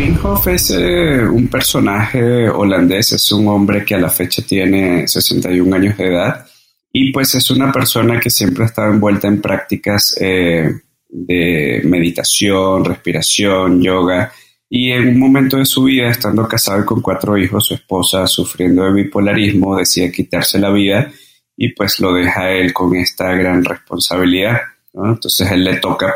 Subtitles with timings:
[0.00, 5.06] Wim Hof es eh, un personaje holandés, es un hombre que a la fecha tiene
[5.06, 6.46] 61 años de edad
[6.90, 10.72] y pues es una persona que siempre ha estado envuelta en prácticas eh,
[11.06, 14.32] de meditación, respiración, yoga
[14.70, 18.84] y en un momento de su vida, estando casado con cuatro hijos, su esposa sufriendo
[18.84, 21.12] de bipolarismo decide quitarse la vida
[21.58, 24.62] y pues lo deja a él con esta gran responsabilidad.
[24.94, 26.14] Entonces a él le toca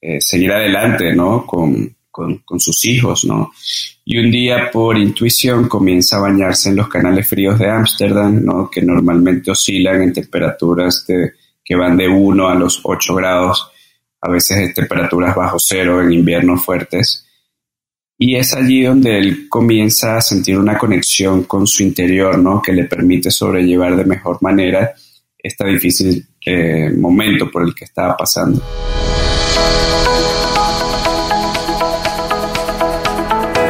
[0.00, 1.44] eh, seguir adelante, ¿no?
[1.44, 3.52] Con, con, sus hijos, ¿no?
[4.04, 8.70] Y un día por intuición comienza a bañarse en los canales fríos de Ámsterdam, ¿no?
[8.70, 13.70] Que normalmente oscilan en temperaturas de, que van de 1 a los 8 grados,
[14.20, 17.26] a veces en temperaturas bajo cero en inviernos fuertes.
[18.18, 22.62] Y es allí donde él comienza a sentir una conexión con su interior, ¿no?
[22.62, 24.94] Que le permite sobrellevar de mejor manera
[25.38, 28.62] este difícil eh, momento por el que estaba pasando.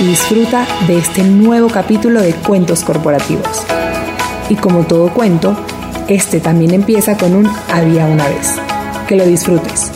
[0.00, 3.64] y disfruta de este nuevo capítulo de Cuentos Corporativos.
[4.48, 5.56] Y como todo cuento,
[6.08, 8.54] este también empieza con un había una vez.
[9.06, 9.92] Que lo disfrutes.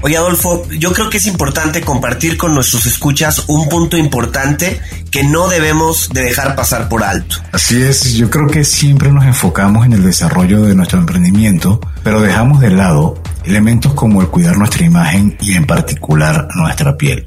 [0.00, 4.80] Oye Adolfo, yo creo que es importante compartir con nuestros escuchas un punto importante
[5.12, 7.36] que no debemos de dejar pasar por alto.
[7.52, 12.20] Así es, yo creo que siempre nos enfocamos en el desarrollo de nuestro emprendimiento, pero
[12.20, 17.26] dejamos de lado elementos como el cuidar nuestra imagen y en particular nuestra piel.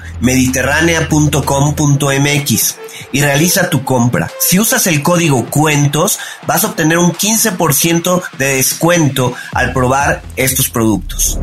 [0.21, 2.75] www.mediterránea.com.mx
[3.11, 4.31] y realiza tu compra.
[4.39, 10.69] Si usas el código cuentos, vas a obtener un 15% de descuento al probar estos
[10.69, 11.37] productos.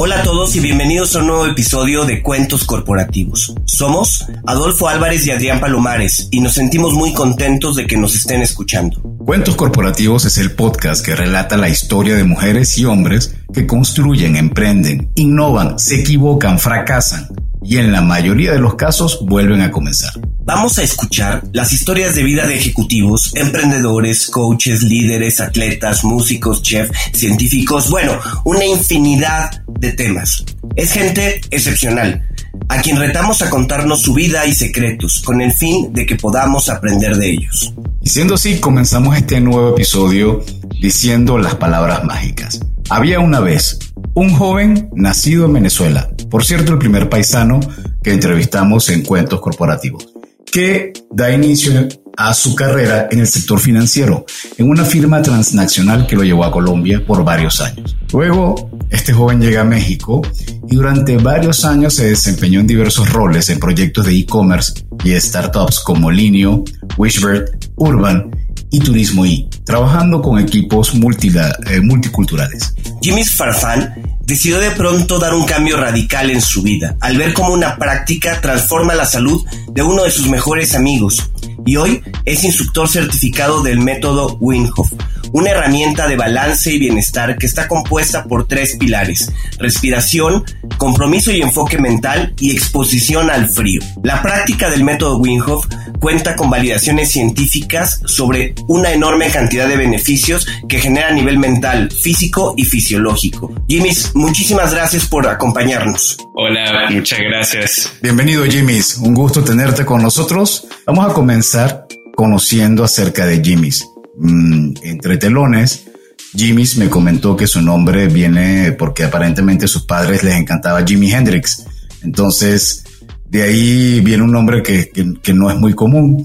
[0.00, 3.52] Hola a todos y bienvenidos a un nuevo episodio de Cuentos Corporativos.
[3.64, 8.40] Somos Adolfo Álvarez y Adrián Palomares y nos sentimos muy contentos de que nos estén
[8.40, 9.02] escuchando.
[9.18, 14.36] Cuentos Corporativos es el podcast que relata la historia de mujeres y hombres que construyen,
[14.36, 17.28] emprenden, innovan, se equivocan, fracasan
[17.62, 20.12] y en la mayoría de los casos vuelven a comenzar.
[20.44, 26.92] Vamos a escuchar las historias de vida de ejecutivos, emprendedores, coaches, líderes, atletas, músicos, chefs,
[27.12, 30.44] científicos, bueno, una infinidad de temas.
[30.76, 32.26] Es gente excepcional,
[32.68, 36.68] a quien retamos a contarnos su vida y secretos, con el fin de que podamos
[36.68, 37.74] aprender de ellos.
[38.00, 40.42] Y siendo así, comenzamos este nuevo episodio
[40.80, 42.60] diciendo las palabras mágicas.
[42.90, 43.78] Había una vez
[44.14, 47.60] un joven nacido en Venezuela, por cierto el primer paisano
[48.02, 50.08] que entrevistamos en Cuentos Corporativos,
[50.50, 54.24] que da inicio a su carrera en el sector financiero,
[54.56, 57.96] en una firma transnacional que lo llevó a Colombia por varios años.
[58.12, 60.22] Luego, este joven llega a México
[60.68, 65.80] y durante varios años se desempeñó en diversos roles en proyectos de e-commerce y startups
[65.80, 66.64] como Linio,
[66.96, 68.30] Wishbird, Urban
[68.70, 72.74] y Turismo I, trabajando con equipos eh, multiculturales.
[73.00, 77.52] Jimmy Farfán decidió de pronto dar un cambio radical en su vida, al ver cómo
[77.52, 79.42] una práctica transforma la salud
[79.72, 81.30] de uno de sus mejores amigos,
[81.64, 84.92] y hoy es instructor certificado del método Winhoff,
[85.32, 90.44] una herramienta de balance y bienestar que está compuesta por tres pilares, respiración,
[90.76, 93.80] compromiso y enfoque mental y exposición al frío.
[94.02, 95.66] La práctica del método Winhoff
[96.00, 101.90] cuenta con validaciones científicas sobre una enorme cantidad de beneficios que genera a nivel mental,
[101.90, 103.52] físico y fisiológico.
[103.68, 106.16] Jimmy, muchísimas gracias por acompañarnos.
[106.34, 107.92] Hola, muchas gracias.
[108.00, 110.66] Bienvenido Jimmy, un gusto tenerte con nosotros.
[110.86, 113.86] Vamos a comenzar conociendo acerca de Jimmy's.
[114.20, 115.86] Mm, entre telones,
[116.34, 121.12] Jimmy me comentó que su nombre viene porque aparentemente a sus padres les encantaba Jimi
[121.12, 121.64] Hendrix.
[122.02, 122.84] Entonces,
[123.28, 126.24] de ahí viene un nombre que, no es muy común.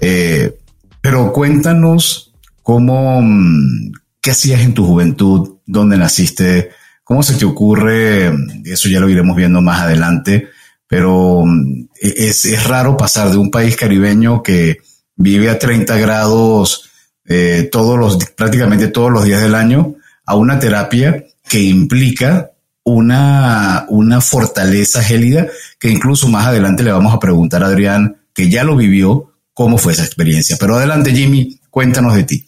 [0.00, 0.54] Eh,
[1.00, 6.70] pero cuéntanos cómo, mm, qué hacías en tu juventud, dónde naciste,
[7.04, 8.32] cómo se te ocurre,
[8.64, 10.48] eso ya lo iremos viendo más adelante,
[10.86, 14.78] pero mm, es, es raro pasar de un país caribeño que
[15.16, 16.90] vive a 30 grados
[17.26, 19.94] eh, todos los, prácticamente todos los días del año
[20.26, 22.50] a una terapia que implica
[22.84, 25.46] una, una fortaleza gélida
[25.78, 29.78] que incluso más adelante le vamos a preguntar a Adrián, que ya lo vivió, cómo
[29.78, 30.56] fue esa experiencia.
[30.58, 32.44] Pero adelante, Jimmy, cuéntanos de ti.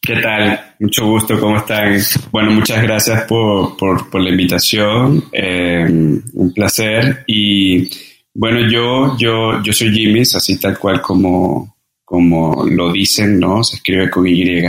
[0.00, 0.60] ¿Qué tal?
[0.78, 1.98] Mucho gusto, ¿cómo están?
[2.30, 7.24] Bueno, muchas gracias por, por, la invitación, eh, un placer.
[7.26, 7.90] Y
[8.32, 11.75] bueno, yo, yo, yo soy Jimmy, así tal cual como,
[12.06, 13.62] como lo dicen, ¿no?
[13.64, 14.62] Se escribe con Y.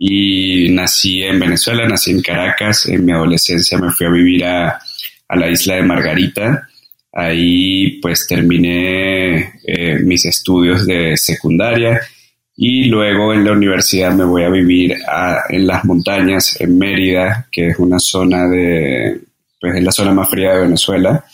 [0.00, 2.86] Y nací en Venezuela, nací en Caracas.
[2.86, 4.80] En mi adolescencia me fui a vivir a,
[5.36, 6.68] la isla de Margarita.
[7.12, 12.00] Ahí pues terminé eh, mis estudios de secundaria
[12.56, 14.96] y luego en la universidad me voy a vivir
[15.50, 19.20] en las montañas, en Mérida, que es una zona de,
[19.60, 21.24] pues es la zona más fría de Venezuela.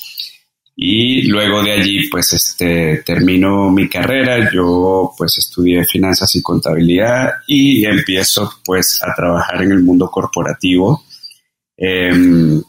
[0.76, 4.50] Y luego de allí, pues, este, termino mi carrera.
[4.53, 11.05] Yo, pues, estudié finanzas y contabilidad y empiezo, pues, a trabajar en el mundo corporativo.
[11.76, 12.61] Em,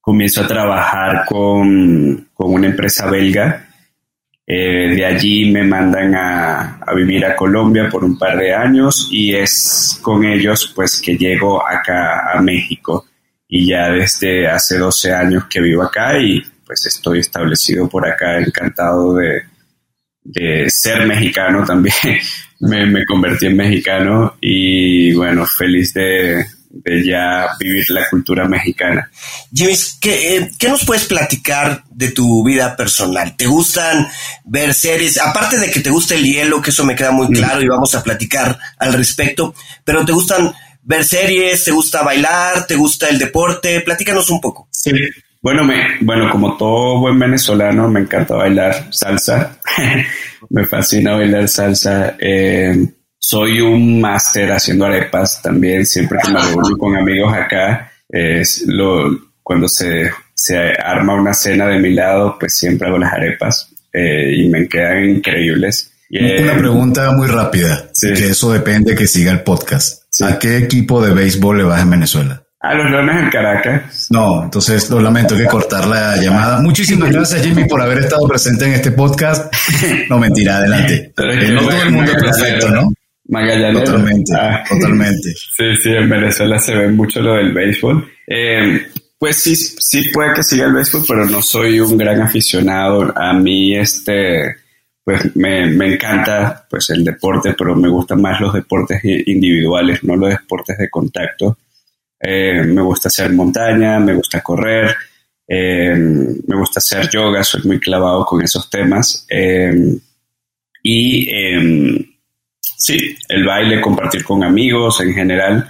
[0.00, 3.66] comienzo a trabajar con, con una empresa belga.
[4.46, 9.08] Eh, de allí me mandan a, a, vivir a Colombia por un par de años
[9.12, 13.06] y es con ellos, pues, que llego acá a México.
[13.46, 18.38] Y ya desde hace 12 años que vivo acá y pues estoy establecido por acá,
[18.38, 21.94] encantado de, ser mexicano también.
[22.60, 26.44] me, convertí en mexicano y bueno, feliz de,
[27.06, 29.10] ya vivir la cultura mexicana.
[29.50, 33.34] James, eh, ¿qué, nos puedes platicar de tu vida personal?
[33.34, 34.06] ¿Te gustan
[34.44, 35.18] ver series?
[35.18, 37.32] Aparte de que te gusta el hielo, que eso me queda muy mm.
[37.32, 39.54] claro y vamos a platicar al respecto,
[39.84, 41.64] pero ¿te gustan ver series?
[41.64, 42.66] ¿Te gusta bailar?
[42.66, 43.80] ¿Te gusta el deporte?
[43.80, 44.68] Platícanos un poco.
[44.70, 44.92] Sí,
[45.48, 49.58] bueno, me, bueno, como todo buen venezolano, me encanta bailar salsa.
[50.50, 52.16] me fascina bailar salsa.
[52.20, 52.86] Eh,
[53.18, 55.86] soy un máster haciendo arepas también.
[55.86, 61.66] Siempre que me reúno con amigos acá, es lo, cuando se, se arma una cena
[61.66, 65.94] de mi lado, pues siempre hago las arepas eh, y me quedan increíbles.
[66.10, 70.02] Una pregunta muy rápida, que eso depende que siga el podcast.
[70.22, 72.42] ¿A qué equipo de béisbol le vas en Venezuela?
[72.68, 74.08] A los Leones en Caracas.
[74.10, 76.60] No, entonces lo lamento, hay que cortar la llamada.
[76.60, 79.50] Muchísimas gracias, Jimmy, por haber estado presente en este podcast.
[80.10, 81.14] No, mentira, adelante.
[81.16, 82.92] Eh, no todo el mundo es perfecto, ¿no?
[83.28, 83.84] Magallanes.
[83.84, 84.62] Totalmente, ah.
[84.68, 85.30] totalmente.
[85.32, 88.06] Sí, sí, en Venezuela se ve mucho lo del béisbol.
[88.26, 88.86] Eh,
[89.18, 93.14] pues sí, sí puede que siga el béisbol, pero no soy un gran aficionado.
[93.16, 94.56] A mí, este,
[95.02, 100.16] pues me, me encanta pues el deporte, pero me gustan más los deportes individuales, no
[100.16, 101.56] los deportes de contacto.
[102.20, 104.94] Eh, me gusta hacer montaña, me gusta correr,
[105.46, 109.24] eh, me gusta hacer yoga, soy muy clavado con esos temas.
[109.30, 109.96] Eh,
[110.82, 111.28] y
[112.60, 115.68] sí, el baile, compartir con amigos en general,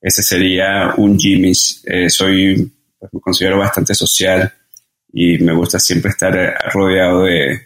[0.00, 1.54] ese sería un Jimmy.
[1.54, 4.52] soy, pues, me considero bastante social
[5.12, 6.34] y me gusta siempre estar
[6.72, 7.60] rodeado de,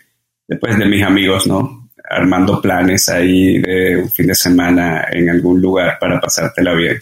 [0.60, 1.90] pues, de mis amigos, ¿no?
[2.08, 6.98] Armando planes ahí de un fin de semana en algún lugar para pasártela bien.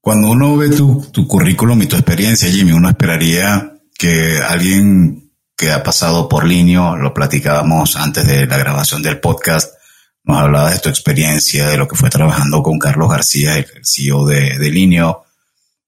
[0.00, 5.82] Cuando uno ve tu, currículum y tu experiencia, Jimmy, uno esperaría que alguien que ha
[5.82, 9.74] pasado por Linio, lo platicábamos antes de la grabación del podcast,
[10.24, 14.26] nos hablaba de tu experiencia, de lo que fue trabajando con Carlos García, el CEO
[14.26, 15.24] de, Linio,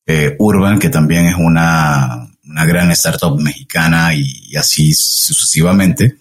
[0.04, 6.19] eh, Urban, que también es una, gran startup mexicana y así sucesivamente.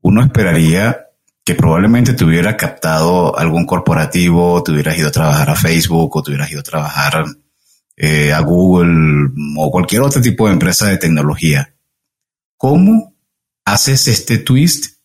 [0.00, 1.05] Uno esperaría
[1.46, 6.20] que probablemente te hubiera captado algún corporativo, te hubieras ido a trabajar a Facebook o
[6.20, 7.24] te hubieras ido a trabajar
[7.96, 11.72] eh, a Google o cualquier otro tipo de empresa de tecnología.
[12.56, 13.14] ¿Cómo
[13.64, 14.96] haces este twist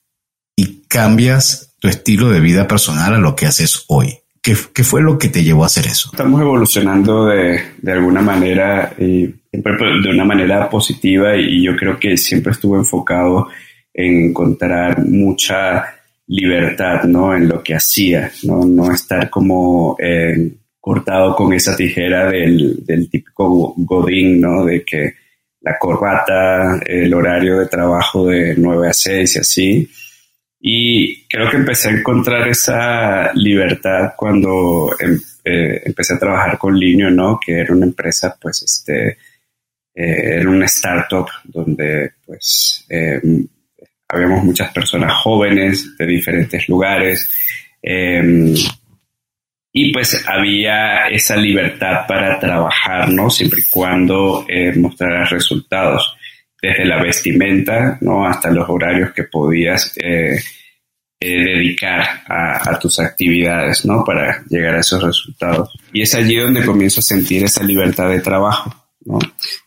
[0.55, 4.17] y cambias tu estilo de vida personal a lo que haces hoy?
[4.41, 6.09] ¿Qué, fue lo que te llevó a hacer eso?
[6.11, 12.17] Estamos evolucionando de, de alguna manera, y de una manera positiva y yo creo que
[12.17, 13.47] siempre estuve enfocado
[13.93, 17.35] en encontrar mucha libertad, ¿no?
[17.35, 18.63] En lo que hacía, ¿no?
[18.65, 24.65] No estar como eh, cortado con esa tijera del, típico godín, ¿no?
[24.65, 25.13] De que
[25.61, 29.89] la corbata, el horario de trabajo de 9 a 6 y así.
[30.59, 36.77] Y creo que empecé a encontrar esa libertad cuando em, eh, empecé a trabajar con
[36.77, 37.39] Linio, ¿no?
[37.43, 39.17] Que era una empresa, pues, este,
[39.93, 43.47] eh, era una startup donde, pues, em,
[44.11, 47.31] habíamos muchas personas jóvenes de diferentes lugares.
[47.81, 48.53] Em,
[49.73, 53.29] y pues había esa libertad para trabajar, ¿no?
[53.29, 56.15] Siempre y cuando eh, mostraras resultados,
[56.61, 58.25] desde la vestimenta, ¿no?
[58.25, 60.39] Hasta los horarios que podías eh,
[61.19, 64.03] eh, dedicar a, tus actividades, ¿no?
[64.03, 65.73] Para llegar a esos resultados.
[65.91, 68.73] Y es allí donde comienzo a sentir esa libertad de trabajo,
[69.05, 69.17] ¿no?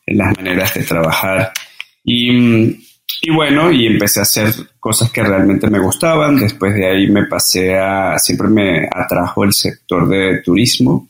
[0.07, 1.53] En las maneras de trabajar.
[2.05, 2.84] Y mm,
[3.23, 6.37] y bueno, y empecé a hacer cosas que realmente me gustaban.
[6.37, 11.09] Después de ahí me pasé a, siempre me atrajo el sector de turismo,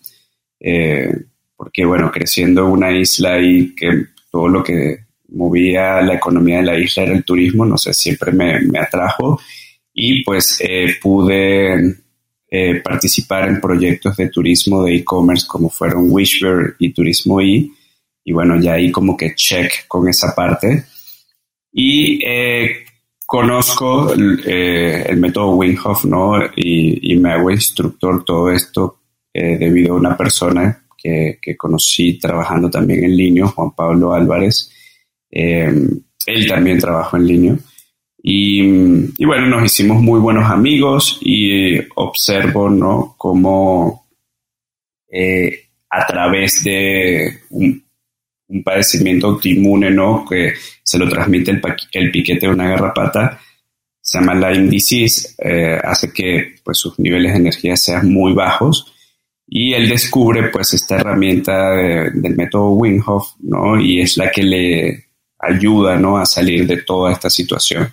[0.61, 1.13] eh,
[1.57, 6.65] porque bueno, creciendo en una isla y que todo lo que movía la economía de
[6.65, 9.41] la isla era el turismo, no sé, siempre me, me atrajo.
[9.93, 11.97] Y pues eh, pude
[12.51, 17.69] eh, participar en proyectos de turismo de e-commerce como fueron Wishbear y Turismo E.
[18.25, 20.85] Y bueno, ya ahí como que check con esa parte.
[21.77, 22.85] Y eh,
[23.27, 26.41] conozco eh, el método Wim ¿no?
[26.55, 29.01] Y, me hago instructor todo esto
[29.33, 34.71] eh, debido a una persona que, conocí trabajando también en línea, Juan Pablo Álvarez.
[35.31, 37.57] él también trabajó en línea.
[38.23, 43.17] Y, bueno, nos hicimos muy buenos amigos y observo, ¿no?
[43.19, 44.07] Cómo
[45.91, 47.84] a través de un,
[48.49, 50.25] un padecimiento autoinmune, ¿no?
[50.29, 51.61] Que se lo transmite
[51.93, 53.41] el, piquete de una garrapata,
[54.01, 58.95] se llama Lyme disease, eh, hace que pues, sus niveles de energía sean muy bajos
[59.47, 63.03] y él descubre pues esta herramienta del método Wim
[63.41, 63.81] ¿no?
[63.81, 65.09] Y es la que le
[65.39, 66.17] ayuda, ¿no?
[66.17, 67.93] A salir de toda esta situación.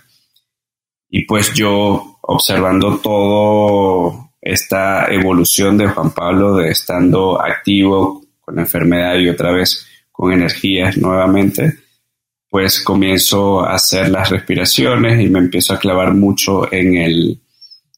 [1.08, 8.62] Y pues yo observando todo esta evolución de Juan Pablo de estando activo con la
[8.62, 11.78] enfermedad y otra vez con energías nuevamente,
[12.48, 17.40] pues comienzo a hacer las respiraciones y me empiezo a clavar mucho en, el,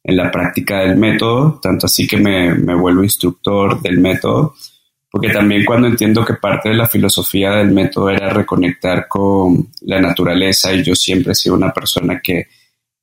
[0.04, 4.54] en la práctica del método, tanto así que me, me vuelvo instructor del método,
[5.10, 10.00] porque también cuando entiendo que parte de la filosofía del método era reconectar con la
[10.00, 12.48] naturaleza y yo siempre he sido una persona que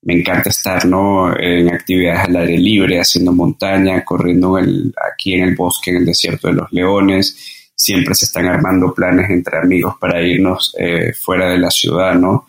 [0.04, 1.38] me encanta estar ¿no?
[1.38, 6.48] en actividades al aire libre, haciendo montaña, corriendo aquí en el bosque, en el desierto
[6.48, 11.58] de los leones, siempre se están armando planes entre amigos para irnos eh, fuera de
[11.58, 12.48] la ciudad, ¿no?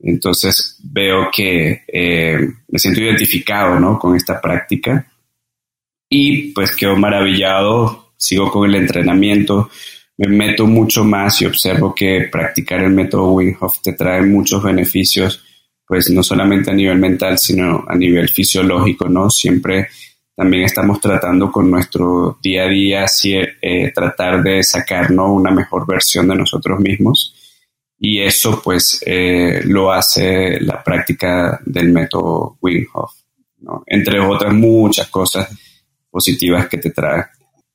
[0.00, 3.98] Entonces veo que eh, me siento identificado, ¿no?
[3.98, 5.06] Con esta práctica
[6.08, 9.68] y pues quedo maravillado, sigo con el entrenamiento,
[10.16, 15.44] me meto mucho más y observo que practicar el método Wim te trae muchos beneficios,
[15.86, 19.28] pues no solamente a nivel mental, sino a nivel fisiológico, ¿no?
[19.28, 19.88] Siempre
[20.36, 23.06] también estamos tratando con nuestro día a día
[23.62, 27.34] eh, tratar de sacarnos una mejor versión de nosotros mismos
[27.98, 33.12] y eso pues eh, lo hace la práctica del método Wim Hof,
[33.86, 35.48] entre otras muchas cosas
[36.10, 37.24] positivas que te trae.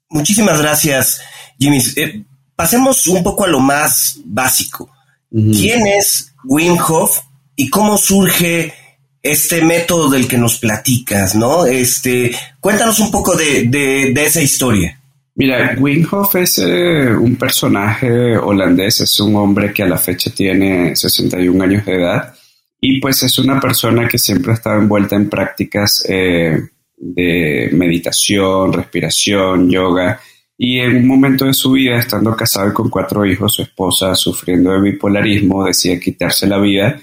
[0.10, 1.22] Muchísimas gracias,
[1.58, 1.80] Jimmy.
[1.96, 2.24] Eh,
[2.56, 4.92] pasemos un poco a lo más básico.
[5.32, 7.20] ¿Quién es Wim Hof
[7.56, 8.74] y cómo surge
[9.22, 11.66] este método del que nos platicas, ¿no?
[11.66, 15.00] Este, cuéntanos un poco de, esa historia.
[15.36, 20.32] Mira, Wim Hof es eh, un personaje holandés, es un hombre que a la fecha
[20.32, 22.34] tiene 61 años de edad
[22.82, 26.60] y pues es una persona que siempre ha estado envuelta en prácticas eh,
[26.98, 30.20] de meditación, respiración, yoga
[30.58, 34.14] y en un momento de su vida, estando casado y con cuatro hijos, su esposa
[34.16, 37.00] sufriendo de bipolarismo decide quitarse la vida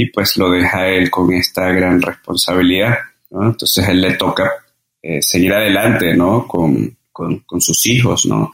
[0.00, 2.98] y pues lo deja él con esta gran responsabilidad.
[3.30, 3.48] ¿no?
[3.48, 4.48] Entonces él le toca
[5.02, 6.46] eh, seguir adelante ¿no?
[6.46, 8.24] Con, con, sus hijos.
[8.26, 8.52] ¿no?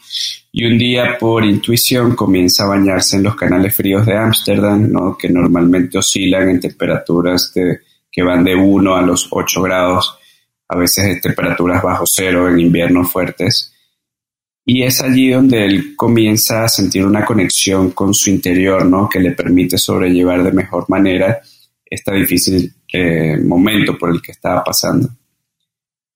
[0.52, 5.18] Y un día por intuición comienza a bañarse en los canales fríos de Ámsterdam, ¿no?
[5.18, 10.18] que normalmente oscilan en temperaturas que van de 1 a los 8 grados,
[10.66, 13.73] a veces de temperaturas bajo cero en inviernos fuertes.
[14.66, 19.08] Y es allí donde él comienza a sentir una conexión con su interior, ¿no?
[19.08, 21.40] Que le permite sobrellevar de mejor manera
[21.84, 25.08] este difícil eh, momento por el que estaba pasando.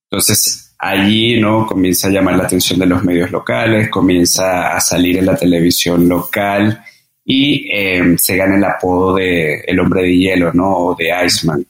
[0.09, 1.67] Entonces, allí, ¿no?
[1.67, 6.09] Comienza a llamar la atención de los medios locales, comienza a salir en la televisión
[6.09, 6.83] local
[7.23, 10.75] y em, se gana el apodo de el hombre de hielo, ¿no?
[10.77, 11.63] O de Iceman.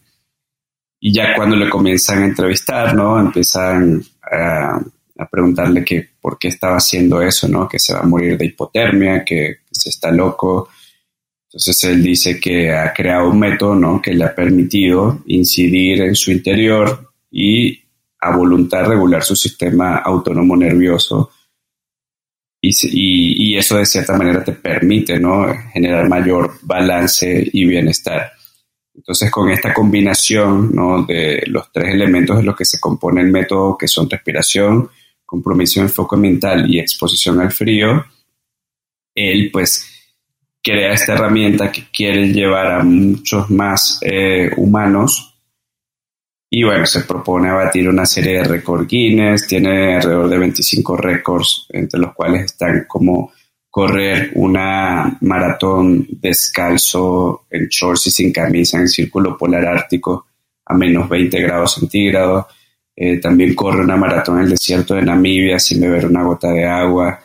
[1.02, 3.20] Y ya cuando le comienzan a entrevistar, ¿no?
[3.20, 4.80] Empiezan a
[5.20, 7.68] a preguntarle que por qué estaba haciendo eso, ¿no?
[7.68, 10.70] Que se va a morir de hipotermia, que, se está loco.
[11.48, 14.02] Entonces él dice que ha creado un método ¿no?
[14.02, 17.82] que le ha permitido incidir en su interior y
[18.20, 21.32] a voluntad regular su sistema autónomo nervioso
[22.62, 25.48] y, eso de cierta manera te permite ¿no?
[25.72, 28.32] generar mayor balance y bienestar.
[28.94, 33.78] Entonces con esta combinación de los tres elementos de los que se compone el método,
[33.78, 34.90] que son respiración,
[35.30, 38.04] compromiso, enfoque mental y exposición al frío,
[39.14, 39.86] él pues
[40.62, 45.30] crea esta herramienta que quiere llevar a muchos más eh, humanos
[46.52, 51.68] y bueno, se propone batir una serie de récords Guinness, tiene alrededor de 25 récords,
[51.70, 53.32] entre los cuales están como
[53.70, 60.26] correr una maratón descalzo en shorts y sin camisa en círculo polar ártico
[60.66, 62.48] a menos 20 grados centígrados.
[63.02, 66.66] Eh, también corre una maratón en el desierto de Namibia sin beber una gota de
[66.66, 67.22] agua.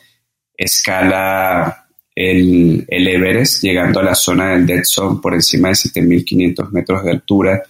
[0.57, 6.71] Escala el, el Everest llegando a la zona del Dead Zone por encima de 7.500
[6.71, 7.63] metros de altura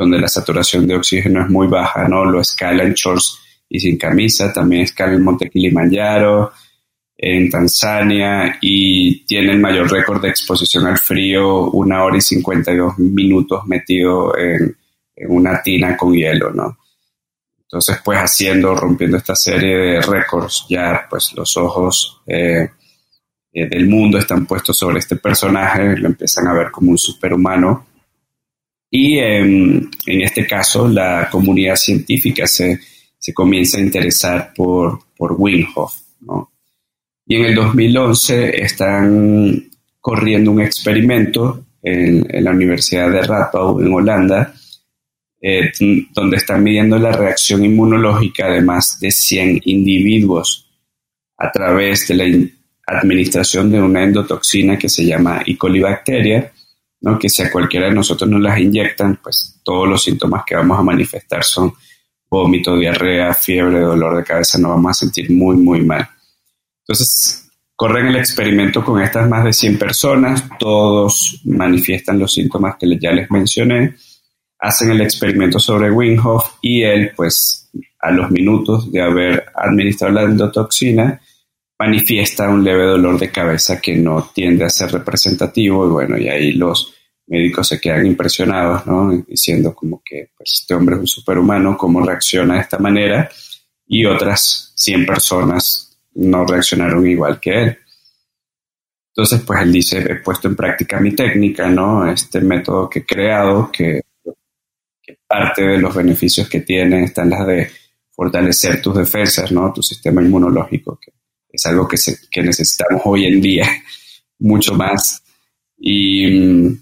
[0.00, 2.24] donde la saturación de oxígeno es muy baja, ¿no?
[2.24, 3.38] Lo escala en shorts
[3.68, 6.52] y sin camisa, también escala en Monte Kilimanjaro,
[7.18, 12.98] en Tanzania, y tiene el mayor récord de exposición al frío, una hora y 52
[12.98, 14.74] minutos metido en,
[15.28, 16.78] una tina con hielo, ¿no?
[17.70, 22.68] Entonces, pues haciendo, rompiendo esta serie de récords, ya pues los ojos eh,
[23.52, 27.86] eh, del mundo están puestos sobre este personaje, lo empiezan a ver como un superhumano
[28.90, 32.80] y em, en este caso, la comunidad científica se,
[33.32, 35.94] comienza a interesar por, por Winhoff.
[37.26, 44.52] Y en el 2011 están corriendo un experimento en, la Universidad de Radboud, en Holanda,
[45.40, 45.72] eh,
[46.12, 50.70] donde están midiendo la reacción inmunológica de más de 100 individuos
[51.36, 52.24] a través de la
[52.86, 55.56] administración de una endotoxina que se llama E.
[55.56, 56.52] coli bacteria
[57.00, 57.18] ¿no?
[57.18, 60.78] que si a cualquiera de nosotros nos las inyectan, pues todos los síntomas que vamos
[60.78, 61.72] a manifestar son
[62.28, 66.08] vómito, diarrea, fiebre, dolor de cabeza, nos vamos a sentir muy, muy mal.
[66.84, 72.98] Entonces, corren el experimento con estas más de 100 personas, todos manifiestan los síntomas que
[73.00, 73.96] ya les mencioné,
[74.60, 80.22] hacen el experimento sobre Winghoff y él, pues, a los minutos de haber administrado la
[80.22, 81.20] endotoxina,
[81.78, 86.28] manifiesta un leve dolor de cabeza que no tiende a ser representativo y bueno, y
[86.28, 86.94] ahí los
[87.26, 89.10] médicos se quedan impresionados, ¿no?
[89.26, 93.30] Diciendo como que pues, este hombre es un superhumano, ¿cómo reacciona de esta manera?
[93.86, 97.78] Y otras 100 personas no reaccionaron igual que él.
[99.14, 102.10] Entonces, pues él dice, he puesto en práctica mi técnica, ¿no?
[102.10, 104.02] Este método que he creado, que,
[105.30, 107.70] parte de los beneficios que tiene están las de
[108.10, 109.72] fortalecer tus defensas, ¿no?
[109.72, 111.12] Tu sistema inmunológico, que
[111.52, 113.64] es algo que, necesitamos hoy en día
[114.40, 115.22] mucho más.
[115.78, 116.76] Y,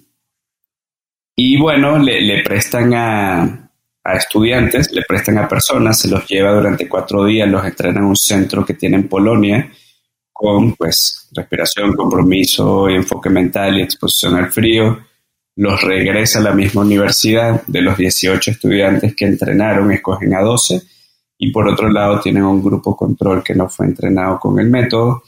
[1.58, 3.70] bueno, le, prestan a,
[4.14, 8.16] estudiantes, le prestan a personas, se los lleva durante cuatro días, los entrena en un
[8.16, 9.70] centro que tiene en Polonia
[10.32, 15.06] con pues respiración, compromiso, enfoque mental y exposición al frío.
[15.58, 17.62] Los regresa a la misma universidad.
[17.66, 20.80] De los 18 estudiantes que entrenaron, escogen a 12
[21.36, 25.24] y por otro lado tienen un grupo control que no fue entrenado con el método,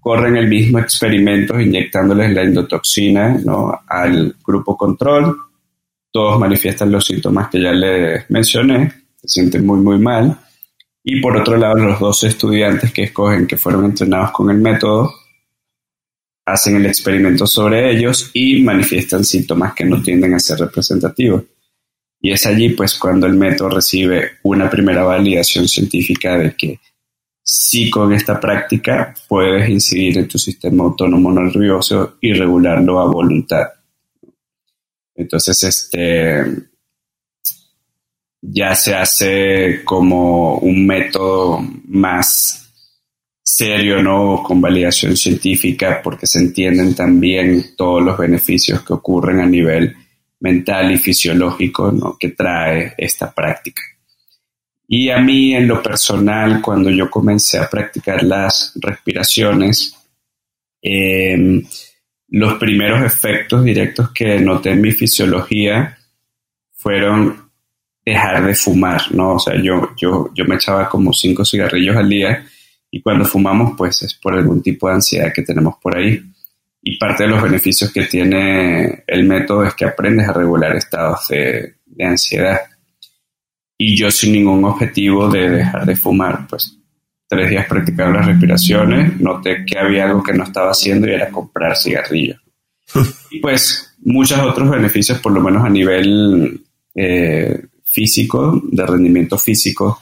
[0.00, 3.78] corren el mismo experimento inyectándoles la endotoxina ¿no?
[3.86, 5.36] al grupo control,
[6.10, 10.38] todos manifiestan los síntomas que ya les mencioné, se sienten muy muy mal,
[11.02, 15.12] y por otro lado los dos estudiantes que escogen que fueron entrenados con el método
[16.46, 21.44] hacen el experimento sobre ellos y manifiestan síntomas que no tienden a ser representativos.
[22.20, 26.80] Y es allí pues cuando el método recibe una primera validación científica de que
[27.42, 33.66] sí con esta práctica puedes incidir en tu sistema autónomo nervioso y regularlo a voluntad.
[35.14, 36.44] Entonces, este
[38.40, 42.63] ya se hace como un método más
[43.56, 44.42] serio, ¿no?
[44.42, 49.94] Con validación científica, porque se entienden también todos los beneficios que ocurren a nivel
[50.40, 52.16] mental y fisiológico ¿no?
[52.18, 53.80] que trae esta práctica.
[54.88, 59.96] Y a mí en lo personal, cuando yo comencé a practicar las respiraciones,
[60.82, 61.62] em,
[62.30, 65.96] los primeros efectos directos que noté en mi fisiología
[66.72, 67.50] fueron
[68.04, 69.34] dejar de fumar, ¿no?
[69.34, 72.44] O sea, yo, yo, yo me echaba como cinco cigarrillos al día
[72.94, 76.22] y cuando fumamos, pues es por algún tipo de ansiedad que tenemos por ahí.
[76.80, 81.26] Y parte de los beneficios que tiene el método es que aprendes a regular estados
[81.26, 82.60] de, ansiedad.
[83.76, 86.78] Y yo sin ningún objetivo de dejar de fumar, pues
[87.26, 91.30] tres días practicando las respiraciones, noté que había algo que no estaba haciendo y era
[91.30, 92.40] comprar cigarrillos.
[93.32, 96.62] y pues muchos otros beneficios, por lo menos a nivel
[96.94, 100.00] eh, físico, de rendimiento físico,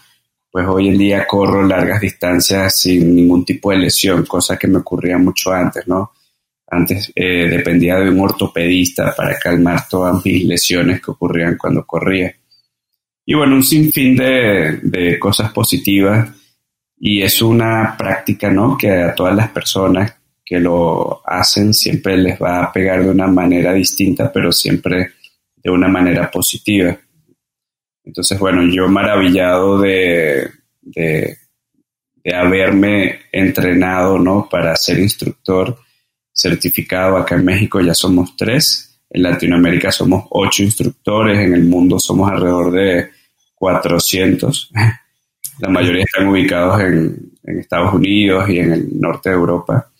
[0.52, 4.78] pues hoy en día corro largas distancias sin ningún tipo de lesión, cosa que me
[4.78, 6.12] ocurría mucho antes, ¿no?
[6.68, 12.36] Antes eh, dependía de un ortopedista para calmar todas mis lesiones que ocurrían cuando corría.
[13.24, 16.28] Y bueno, un sinfín de, de cosas positivas
[16.98, 18.76] y es una práctica, ¿no?
[18.76, 23.26] Que a todas las personas que lo hacen siempre les va a pegar de una
[23.26, 25.12] manera distinta, pero siempre
[25.56, 26.94] de una manera positiva.
[28.04, 31.38] Entonces, bueno, yo maravillado de, de,
[32.32, 34.48] haberme entrenado, ¿no?
[34.50, 35.78] Para ser instructor
[36.32, 37.16] certificado.
[37.16, 39.00] Acá en México ya somos tres.
[39.10, 41.38] En Latinoamérica somos ocho instructores.
[41.38, 43.10] En el mundo somos alrededor de
[43.54, 44.72] 400.
[45.58, 49.90] La mayoría están ubicados en, Estados Unidos y en el norte de Europa.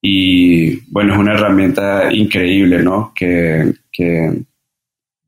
[0.00, 3.12] Y bueno, es una herramienta increíble, ¿no?
[3.14, 4.04] Que, que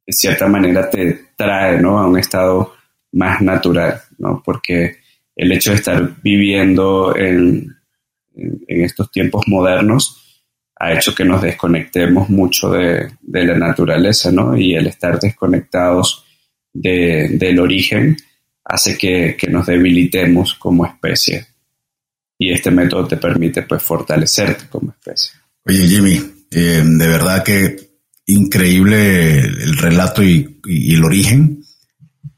[0.07, 1.99] de cierta manera te trae, ¿no?
[1.99, 2.75] A un estado
[3.13, 4.43] más natural, ¿no?
[4.45, 4.99] Porque
[5.35, 7.77] el hecho de estar viviendo en,
[8.35, 10.23] en estos tiempos modernos,
[10.83, 14.57] ha hecho que nos desconectemos mucho de, la naturaleza, ¿no?
[14.57, 16.25] Y el estar desconectados
[16.73, 18.17] del origen
[18.65, 21.47] hace que, nos debilitemos como especie.
[22.37, 25.35] Y este método te permite, pues, fortalecerte como especie.
[25.65, 27.92] Oye, Jimmy, eh, de verdad que
[28.33, 31.65] increíble el relato y, el origen.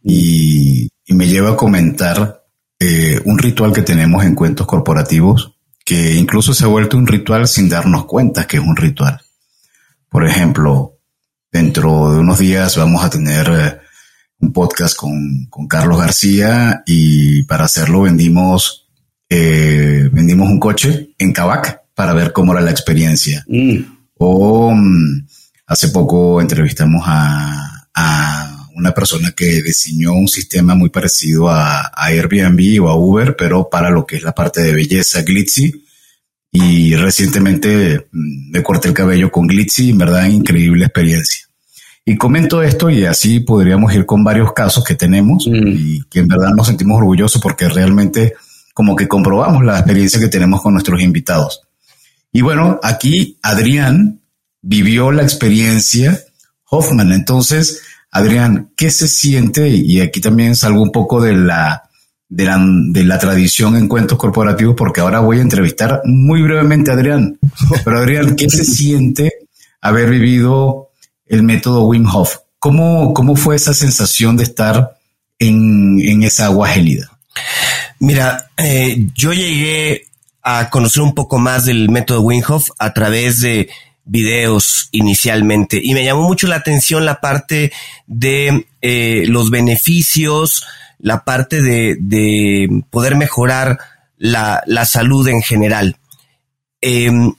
[0.03, 2.45] Y, me lleva a comentar
[2.81, 5.55] eh, un ritual que tenemos en cuentos corporativos
[5.85, 9.21] que incluso se ha vuelto un ritual sin darnos cuenta que es un ritual.
[10.09, 10.99] Por ejemplo,
[11.53, 13.79] dentro de unos días vamos a tener eh,
[14.41, 18.89] un podcast con, Carlos García y para hacerlo vendimos,
[19.29, 23.45] eh, vendimos un coche en Cabac para ver cómo era la experiencia.
[23.47, 23.79] Mm.
[24.17, 25.27] O mm,
[25.67, 32.83] hace poco entrevistamos a, a, una persona que diseñó un sistema muy parecido a, Airbnb
[32.83, 35.85] o a Uber, pero para lo que es la parte de belleza, Glitzy.
[36.51, 41.47] Y recientemente mm, me corté el cabello con Glitzy, en verdad, increíble experiencia.
[42.05, 45.69] Y comento esto y así podríamos ir con varios casos que tenemos mm.
[45.69, 48.35] y que en verdad nos sentimos orgullosos porque realmente
[48.75, 51.63] como que comprobamos la experiencia que tenemos con nuestros invitados.
[52.33, 54.21] Y bueno, aquí Adrián
[54.65, 56.19] vivió la experiencia
[56.71, 57.13] Hoffman.
[57.13, 59.69] Entonces, Adrián, ¿qué se siente?
[59.69, 61.91] Y aquí también salgo un poco de la,
[62.29, 66.91] de la, de la tradición en cuentos corporativos, porque ahora voy a entrevistar muy brevemente
[66.91, 67.39] a Adrián.
[67.85, 69.33] Pero Adrián, ¿qué se siente
[69.81, 70.89] haber vivido
[71.27, 72.39] el método Wim Hof?
[72.59, 74.97] ¿Cómo, cómo fue esa sensación de estar
[75.39, 77.11] en, en esa agua gélida?
[78.01, 80.07] Mira, eh, yo llegué
[80.43, 83.69] a conocer un poco más del método Wim Hof a través de
[84.05, 87.73] videos inicialmente y me llamó mucho la atención la parte
[88.07, 90.67] de eh, los beneficios,
[90.99, 93.79] la parte de, de poder mejorar
[94.17, 95.97] la, la, salud en general.
[96.81, 97.35] Em,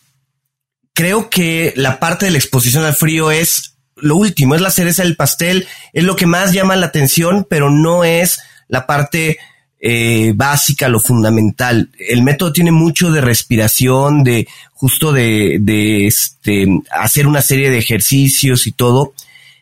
[0.94, 5.04] creo que la parte de la exposición al frío es lo último, es la cereza
[5.04, 9.38] del pastel, es lo que más llama la atención, pero no es la parte
[9.88, 11.92] eh, básica, lo fundamental.
[12.00, 17.78] El método tiene mucho de respiración, de justo de, de este, hacer una serie de
[17.78, 19.14] ejercicios y todo.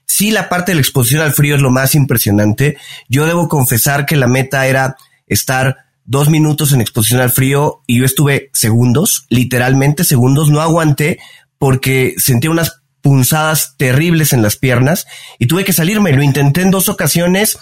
[0.05, 2.77] Sí, la parte de la exposición al frío es lo más impresionante.
[3.09, 4.95] Yo debo confesar que la meta era
[5.27, 11.19] estar dos minutos en exposición al frío y yo estuve segundos, literalmente segundos, no aguanté
[11.57, 15.05] porque sentía unas punzadas terribles en las piernas
[15.38, 16.13] y tuve que salirme.
[16.13, 17.57] Lo intenté en dos ocasiones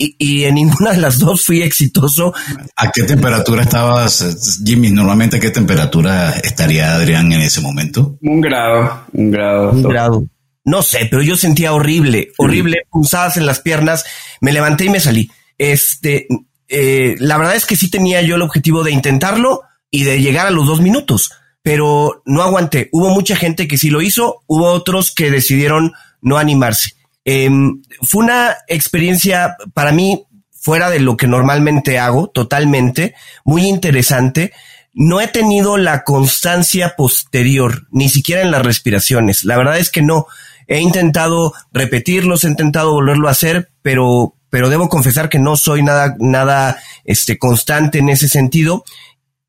[0.00, 2.32] y, en ninguna de las dos fui exitoso.
[2.76, 4.90] ¿A qué temperatura estabas, Jimmy?
[4.90, 8.16] Normalmente, ¿a qué temperatura estaría Adrián en ese momento?
[8.22, 9.70] Un grado, un grado.
[9.72, 10.24] Un grado.
[10.64, 14.04] No sé, pero yo sentía horrible, horrible, pulsadas en las piernas.
[14.40, 15.30] Me levanté y me salí.
[15.58, 16.26] Este,
[16.68, 20.46] eh, la verdad es que sí tenía yo el objetivo de intentarlo y de llegar
[20.46, 21.32] a los dos minutos,
[21.62, 22.88] pero no aguanté.
[22.92, 26.92] Hubo mucha gente que sí lo hizo, hubo otros que decidieron no animarse.
[27.32, 33.14] Em, fue una experiencia para mí fuera de lo que normalmente hago, totalmente,
[33.44, 34.52] muy interesante.
[34.94, 39.44] No he tenido la constancia posterior, ni siquiera en las respiraciones.
[39.44, 40.26] La verdad es que no.
[40.66, 45.84] He intentado repetirlos, he intentado volverlo a hacer, pero, pero debo confesar que no soy
[45.84, 48.82] nada, nada, este, constante en ese sentido.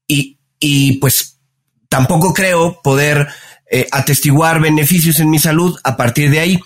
[0.06, 1.40] Y, y pues
[1.90, 3.28] tampoco creo poder
[3.72, 6.60] eh, atestiguar beneficios en mi salud a partir de ahí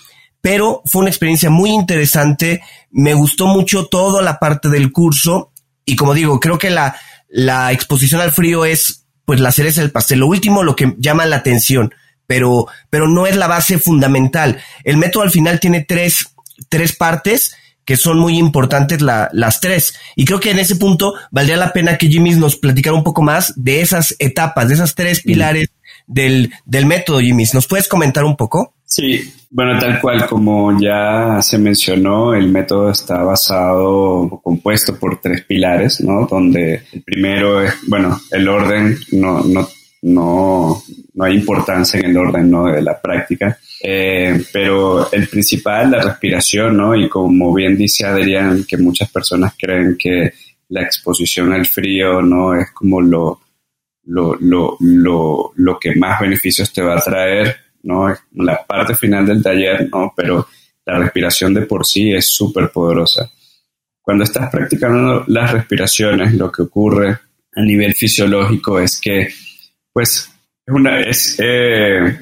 [0.46, 2.62] pero fue una experiencia muy interesante.
[2.92, 5.50] Me gustó mucho toda la parte del curso
[5.84, 6.94] y como digo, creo que la,
[7.28, 10.20] la exposición al frío es pues la cereza del pastel.
[10.20, 11.92] Lo último, lo que llama la atención,
[12.28, 14.62] pero, pero no es la base fundamental.
[14.84, 16.36] El método al final tiene tres,
[16.68, 19.94] tres partes que son muy importantes las tres.
[20.14, 23.20] Y creo que en ese punto valdría la pena que Jimmy nos platicara un poco
[23.20, 25.70] más de esas etapas, de esas tres pilares
[26.06, 27.46] del, del método, Jimmy.
[27.52, 28.75] ¿Nos puedes comentar un poco?
[28.88, 29.20] Sí,
[29.50, 35.42] bueno, tal cual como ya se mencionó, el método está basado o compuesto por tres
[35.44, 36.26] pilares, ¿no?
[36.30, 39.68] Donde el primero es, bueno, el orden, no, no,
[40.02, 40.82] no,
[41.14, 42.66] no hay importancia en el orden, ¿no?
[42.66, 43.58] De la práctica.
[43.82, 46.94] Eh, pero el principal, la respiración, ¿no?
[46.94, 50.32] Y como bien dice Adrián, que muchas personas creen que
[50.68, 52.54] la exposición al frío, ¿no?
[52.54, 53.40] Es como lo,
[54.04, 58.14] lo, lo, lo, lo que más beneficios te va a traer ¿no?
[58.34, 60.12] La parte final del taller, ¿no?
[60.14, 60.46] Pero
[60.84, 63.30] la respiración de por sí es súper poderosa.
[64.02, 67.18] Cuando estás practicando las respiraciones, lo que ocurre
[67.54, 69.28] a nivel fisiológico es que,
[69.92, 70.30] pues,
[70.66, 72.18] es, una, es, eh,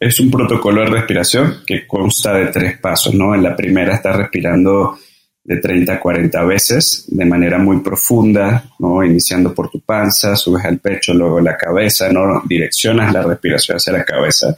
[0.00, 3.34] es un protocolo de respiración que consta de tres pasos, ¿no?
[3.34, 4.98] En la primera estás respirando
[5.44, 9.04] de 30 a 40 veces de manera muy profunda, ¿no?
[9.04, 12.42] Iniciando por tu panza, subes al pecho, luego la cabeza, ¿no?
[12.48, 14.56] Direccionas la respiración hacia la cabeza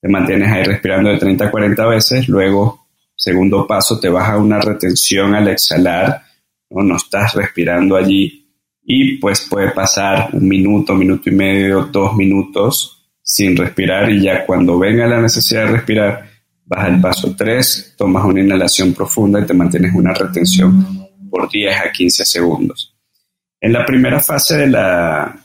[0.00, 4.38] te mantienes ahí respirando de 30 a 40 veces, luego, segundo paso, te vas a
[4.38, 6.22] una retención al exhalar,
[6.70, 6.82] ¿no?
[6.82, 8.48] no estás respirando allí
[8.82, 14.44] y pues puede pasar un minuto, minuto y medio, dos minutos sin respirar y ya
[14.46, 16.28] cuando venga la necesidad de respirar,
[16.64, 21.76] vas al paso 3, tomas una inhalación profunda y te mantienes una retención por 10
[21.76, 22.96] a 15 segundos.
[23.60, 25.39] En la primera fase de la,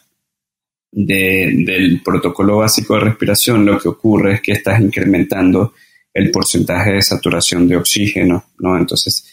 [0.95, 5.73] del protocolo básico de respiración, lo que ocurre es que estás incrementando
[6.13, 8.77] el porcentaje de saturación de oxígeno, ¿no?
[8.77, 9.25] Entonces,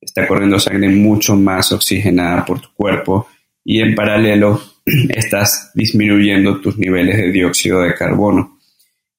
[0.00, 3.26] está corriendo sangre mucho más oxigenada por tu cuerpo
[3.64, 4.62] y en paralelo
[5.08, 8.56] estás disminuyendo tus niveles de dióxido de carbono.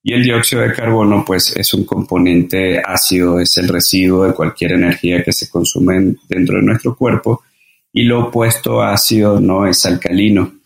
[0.01, 4.71] Y el dióxido de carbono, pues, es un componente ácido, es el residuo de cualquier
[4.71, 7.43] energía que se consume dentro de nuestro cuerpo.
[7.91, 9.67] Y lo opuesto ácido, ¿no?
[9.67, 10.58] Es alcalino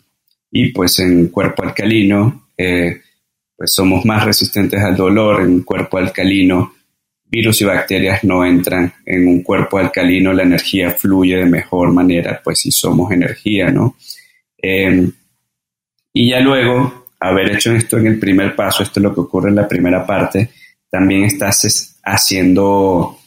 [0.56, 3.00] y pues en cuerpo alcalino eh,
[3.56, 6.72] pues somos más resistentes al dolor, en cuerpo alcalino
[7.24, 12.40] virus y bacterias no entran, en un cuerpo alcalino la energía fluye de mejor manera,
[12.42, 13.96] pues si somos energía, ¿no?
[14.56, 15.10] Em,
[16.12, 19.48] y ya luego, haber hecho esto en el primer paso, esto es lo que ocurre
[19.48, 20.50] en la primera parte,
[20.88, 23.18] también estás haciendo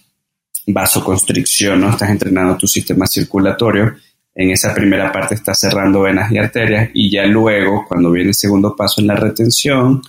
[0.65, 1.89] vasoconstricción, ¿no?
[1.89, 3.97] Estás entrenando tu sistema circulatorio
[4.39, 8.35] en esa primera parte está cerrando venas y arterias y ya luego, cuando viene el
[8.35, 9.99] segundo paso en la retención,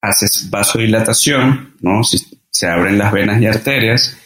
[0.00, 2.00] haces vasodilatación, ¿no?
[2.02, 4.16] se abren las venas y arterias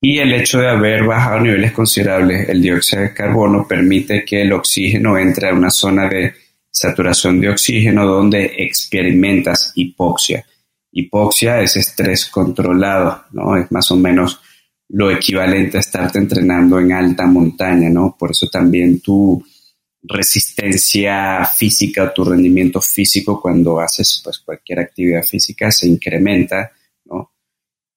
[0.00, 4.52] y el hecho de haber bajado niveles considerables el dióxido de carbono permite que el
[4.54, 6.34] oxígeno entre a una zona de
[6.70, 10.46] saturación de oxígeno donde experimentas hipoxia.
[10.90, 13.58] Hipoxia es estrés controlado, ¿no?
[13.58, 14.40] Es más o menos
[14.92, 18.14] lo equivalente a estarte entrenando en alta montaña, ¿no?
[18.18, 19.42] Por eso también tu
[20.02, 26.72] resistencia física o tu rendimiento físico cuando haces pues, cualquier actividad física se incrementa,
[27.06, 27.32] ¿no?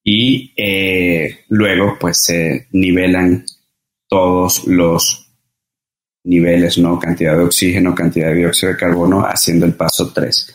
[0.02, 3.44] Y eh, luego pues se nivelan
[4.08, 5.26] todos los
[6.24, 6.98] niveles, ¿no?
[6.98, 10.54] Cantidad de oxígeno, cantidad de dióxido de carbono haciendo el paso 3.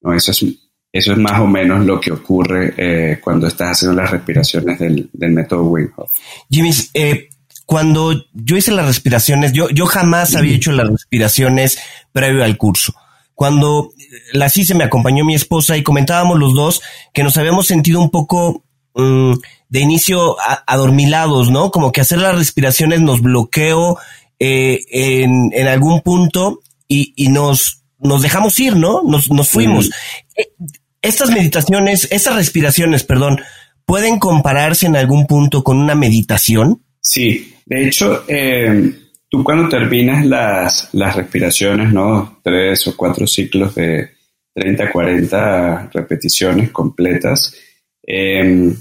[0.00, 0.12] ¿no?
[0.12, 0.44] Eso es
[0.92, 5.10] eso es más o menos lo que ocurre eh, cuando estás haciendo las respiraciones del,
[5.12, 6.10] método Wim Hof.
[6.50, 7.28] Jimmy, eh,
[7.66, 11.78] cuando yo hice las respiraciones, yo, yo jamás había hecho las respiraciones
[12.12, 12.94] previo al curso.
[13.34, 13.92] Cuando
[14.32, 16.80] las hice, me acompañó mi esposa y comentábamos los dos
[17.12, 19.34] que nos habíamos sentido un poco mm,
[19.68, 21.70] de inicio adormilados, ¿no?
[21.70, 23.98] Como que hacer las respiraciones nos bloqueó
[24.38, 29.02] eh, en, en, algún punto y, y nos, nos dejamos ir, ¿no?
[29.02, 29.88] Nos, nos fuimos.
[29.88, 30.66] Mm
[31.02, 33.40] estas meditaciones, estas respiraciones, perdón,
[33.84, 36.82] ¿pueden compararse en algún punto con una meditación?
[37.00, 38.92] Sí, de hecho, eh,
[39.28, 42.40] tú cuando terminas las, las respiraciones, ¿no?
[42.42, 44.10] Tres o cuatro ciclos de
[44.54, 47.54] 30, 40 repeticiones completas,
[48.02, 48.74] em,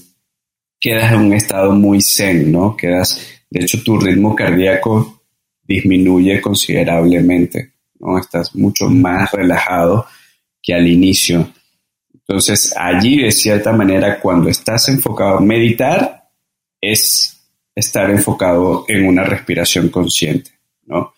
[0.80, 2.76] quedas en un estado muy zen, ¿no?
[2.76, 5.22] Quedas, de hecho, tu ritmo cardíaco
[5.64, 8.18] disminuye considerablemente, ¿no?
[8.18, 10.06] Estás mucho más relajado
[10.62, 11.52] que al inicio.
[12.14, 16.26] Entonces, allí, de cierta manera, cuando estás enfocado, meditar
[16.82, 17.38] es
[17.74, 20.52] estar enfocado en una respiración consciente,
[20.86, 21.14] ¿no?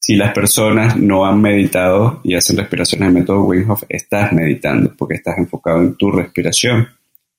[0.00, 5.14] Si las personas no han meditado y hacen respiraciones en método Wim estás meditando porque
[5.14, 6.88] estás enfocado en tu respiración,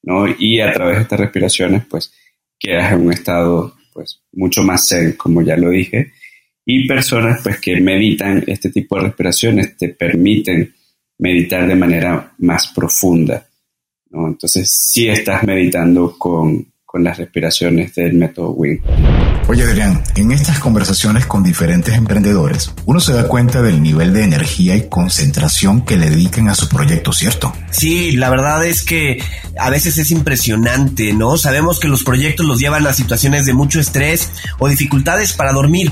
[0.02, 0.26] ¿no?
[0.40, 2.14] Y a través de estas respiraciones, pues,
[2.58, 6.13] quedas en un estado, pues, mucho más zen, como ya lo dije.
[6.66, 10.74] Y personas, pues, que meditan este tipo de respiraciones te permiten
[11.20, 13.46] meditar de manera más profunda.
[14.10, 14.28] ¿no?
[14.28, 18.80] Entonces, sí estás meditando con, con las respiraciones del método Wing.
[19.50, 24.24] Oye Adrián, en estas conversaciones con diferentes emprendedores, uno se da cuenta del nivel de
[24.24, 27.52] energía y concentración que le dedican a su proyecto, ¿cierto?
[27.72, 29.22] Sí, la verdad es que
[29.60, 31.36] a veces es impresionante, ¿no?
[31.38, 35.92] Sabemos que los proyectos los llevan a situaciones de mucho estrés o dificultades para dormir.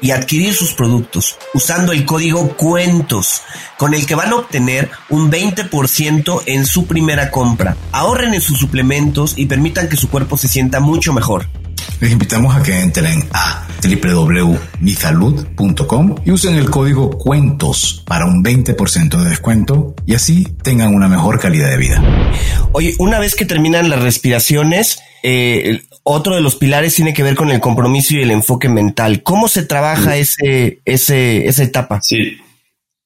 [0.00, 3.42] y adquirir sus productos usando el código cuentos
[3.76, 7.76] con el que van a obtener un 20% en su primera compra.
[7.92, 11.46] Ahorren en sus suplementos y permitan que su cuerpo se sienta mucho mejor.
[12.00, 19.20] Les invitamos a que entren a www.misalud.com y usen el código cuentos para un 20%
[19.22, 22.00] de descuento y así tengan una mejor calidad de vida.
[22.72, 27.34] Oye, una vez que terminan las respiraciones, eh, otro de los pilares tiene que ver
[27.34, 29.22] con el compromiso y el enfoque mental.
[29.22, 32.00] ¿Cómo se trabaja ese, ese, esa etapa?
[32.00, 32.38] Sí,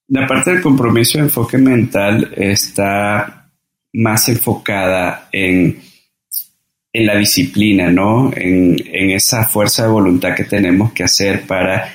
[0.09, 3.51] la parte del compromiso y enfoque mental está
[3.95, 5.81] más enfocada en,
[6.93, 8.31] en la disciplina, ¿no?
[8.35, 11.89] En, en, esa fuerza de voluntad que tenemos que hacer para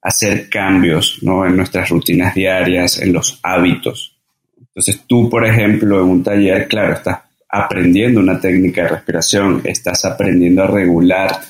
[0.00, 1.44] hacer cambios, ¿no?
[1.44, 4.16] En nuestras rutinas diarias, en los hábitos.
[4.58, 7.20] Entonces tú, por ejemplo, en un taller, claro, estás
[7.54, 11.40] aprendiendo una técnica de respiración, estás aprendiendo a regular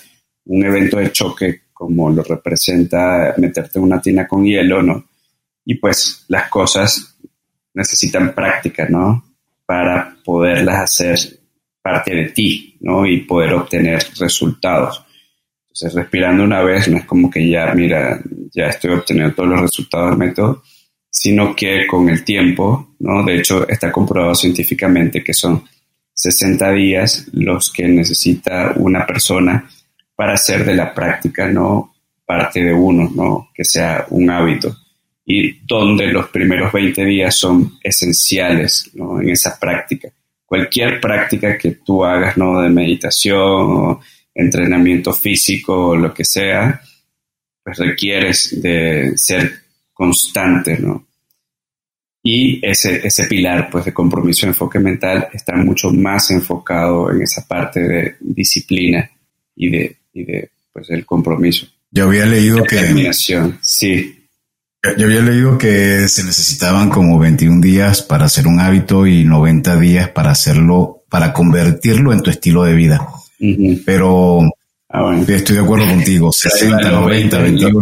[0.44, 5.06] un evento de choque como lo representa meterte en una tina con hielo, ¿no?
[5.64, 7.16] Y pues las cosas
[7.72, 9.24] necesitan práctica, ¿no?
[9.64, 11.18] Para poderlas hacer
[11.80, 13.06] parte de ti, ¿no?
[13.06, 15.02] Y poder obtener resultados.
[15.62, 18.20] Entonces, respirando una vez no es como que ya, mira,
[18.52, 20.62] ya estoy obteniendo todos los resultados del método,
[21.08, 23.24] sino que con el tiempo, ¿no?
[23.24, 25.64] De hecho, está comprobado científicamente que son
[26.14, 29.68] 60 días los que necesita una persona
[30.16, 31.94] para hacer de la práctica, ¿no?
[32.24, 33.50] Parte de uno, ¿no?
[33.52, 34.76] Que sea un hábito.
[35.26, 39.20] Y donde los primeros 20 días son esenciales, ¿no?
[39.20, 40.08] En esa práctica.
[40.46, 42.60] Cualquier práctica que tú hagas, ¿no?
[42.60, 43.98] De meditación
[44.34, 46.80] entrenamiento físico o lo que sea,
[47.62, 49.52] pues requieres de ser
[49.92, 51.06] constante, ¿no?
[52.26, 57.20] Y ese, ese pilar pues, de compromiso y enfoque mental está mucho más enfocado en
[57.20, 59.10] esa parte de disciplina
[59.54, 61.66] y de, y de pues, el compromiso.
[61.90, 62.76] Yo había leído que...
[62.76, 64.26] Determinación, sí.
[64.96, 69.78] Yo había leído que se necesitaban como 21 días para hacer un hábito y 90
[69.78, 73.06] días para hacerlo, para convertirlo en tu estilo de vida.
[73.84, 74.40] Pero
[74.88, 77.80] ah, estoy de acuerdo contigo, 60, 90, 21.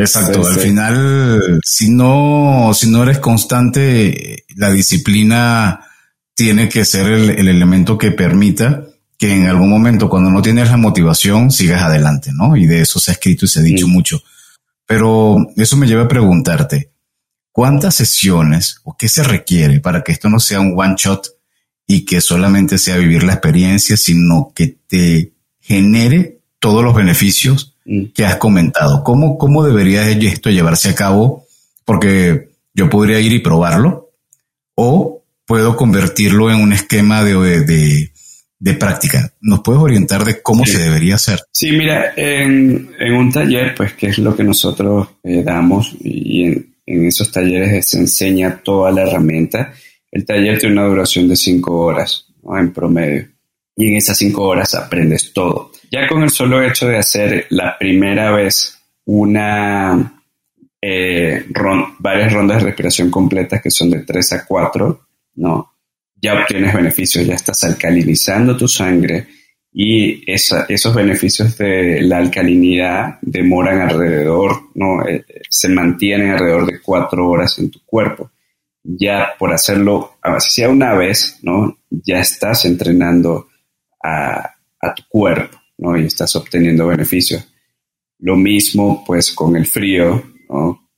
[0.00, 5.86] Exacto, al final, si no, si no eres constante, la disciplina
[6.34, 8.84] tiene que ser el, elemento que permita
[9.18, 12.56] que en algún momento, cuando no tienes la motivación, sigas adelante, ¿no?
[12.56, 14.22] Y de eso se ha escrito y se ha dicho mucho.
[14.86, 16.92] Pero eso me lleva a preguntarte,
[17.52, 21.28] ¿cuántas sesiones o qué se requiere para que esto no sea un one shot
[21.86, 27.69] y que solamente sea vivir la experiencia, sino que te genere todos los beneficios.
[28.14, 29.02] Que has comentado.
[29.02, 31.46] ¿Cómo, cómo debería esto llevarse a cabo?
[31.84, 34.10] Porque yo podría ir y probarlo
[34.76, 38.10] o puedo convertirlo en un esquema de,
[38.60, 39.32] de, práctica.
[39.40, 41.40] ¿Nos puedes orientar de cómo se debería hacer?
[41.50, 46.70] Sí, mira, en, un taller, pues, que es lo que nosotros eh, damos y en,
[46.86, 49.72] esos talleres se enseña toda la herramienta.
[50.12, 52.26] El taller tiene una duración de cinco horas
[52.56, 53.28] en promedio
[53.80, 55.72] y en esas cinco horas aprendes todo.
[55.90, 60.22] Ya con el solo hecho de hacer la primera vez una
[60.82, 61.46] eh,
[61.98, 65.06] varias rondas de respiración completas que son de 3 a 4,
[65.36, 65.72] ¿no?
[66.20, 69.26] ya obtienes beneficios, ya estás alcalinizando tu sangre
[69.72, 75.06] y esos beneficios de la alcalinidad demoran alrededor, ¿no?
[75.06, 78.30] Eh, se mantienen alrededor de 4 horas en tu cuerpo.
[78.82, 81.78] Ya por hacerlo, así sea una vez, ¿no?
[81.90, 83.48] ya estás entrenando
[84.02, 84.54] a,
[84.96, 85.96] tu cuerpo, ¿no?
[85.96, 87.46] Y estás obteniendo beneficios.
[88.18, 90.88] Lo mismo, pues, con el frío, ¿no?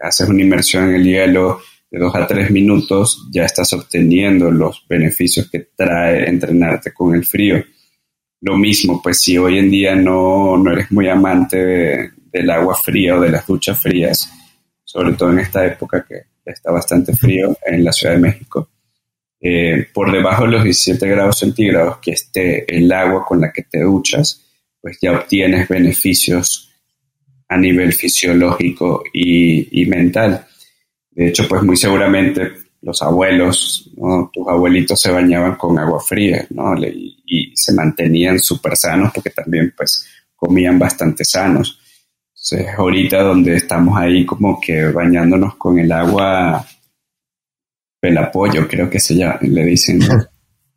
[0.00, 1.60] Haces una inmersión en el hielo
[1.90, 7.24] de dos a tres minutos, ya estás obteniendo los beneficios que trae entrenarte con el
[7.24, 7.62] frío.
[8.40, 13.16] Lo mismo, pues, si hoy en día no, no eres muy amante del agua fría
[13.16, 14.30] o de las duchas frías,
[14.84, 18.68] sobre todo en esta época que está bastante frío en la Ciudad de México,
[19.44, 23.62] eh, por debajo de los 17 grados centígrados que esté el agua con la que
[23.62, 24.40] te duchas,
[24.80, 26.72] pues ya obtienes beneficios
[27.48, 30.46] a nivel fisiológico y, mental.
[31.10, 33.90] De hecho, pues muy seguramente los abuelos,
[34.32, 36.74] tus abuelitos se bañaban con agua fría, ¿no?
[36.76, 41.80] Y, se mantenían súper sanos porque también pues comían bastante sanos.
[42.28, 46.66] Entonces, ahorita donde estamos ahí como que bañándonos con el agua
[48.02, 50.00] pelapollo, creo que se llama, le dicen.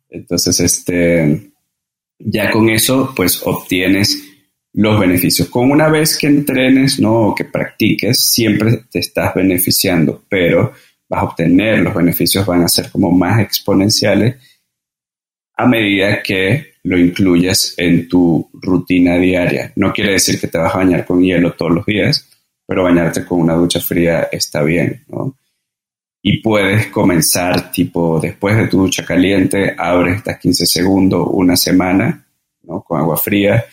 [0.08, 1.50] Entonces, este,
[2.20, 4.22] ya con eso, pues obtienes
[4.72, 5.48] los beneficios.
[5.48, 7.28] Con una vez que entrenes, ¿no?
[7.28, 10.72] O que practiques, siempre te estás beneficiando, pero
[11.08, 14.36] vas a obtener los beneficios, van a ser como más exponenciales
[15.56, 19.72] a medida que lo incluyas en tu rutina diaria.
[19.74, 22.28] No quiere decir que te vas a bañar con hielo todos los días,
[22.66, 25.36] pero bañarte con una ducha fría está bien, ¿no?
[26.28, 32.26] Y puedes comenzar tipo después de tu ducha caliente, abres estas 15 segundos una semana
[32.64, 32.82] ¿no?
[32.82, 33.64] con agua fría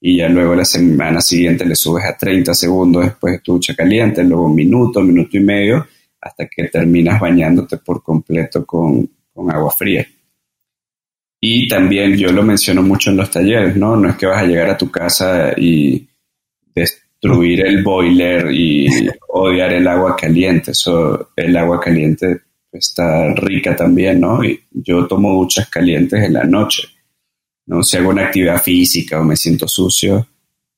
[0.00, 3.76] y ya luego la semana siguiente le subes a 30 segundos después de tu ducha
[3.76, 5.86] caliente, luego un minuto, minuto y medio,
[6.20, 10.04] hasta que terminas bañándote por completo con, con agua fría.
[11.40, 13.94] Y también yo lo menciono mucho en los talleres, ¿no?
[13.94, 16.08] No es que vas a llegar a tu casa y
[17.20, 18.88] destruir el boiler y
[19.28, 20.70] odiar el agua caliente.
[20.70, 22.40] Eso, el agua caliente
[22.72, 24.40] está rica también, ¿no?
[24.70, 26.88] Yo tomo duchas calientes en la noche,
[27.66, 27.82] ¿no?
[27.82, 30.26] Si hago una actividad física o me siento sucio,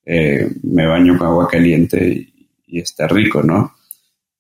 [0.05, 2.29] eh, me baño con agua caliente
[2.67, 3.75] y, está rico, ¿no?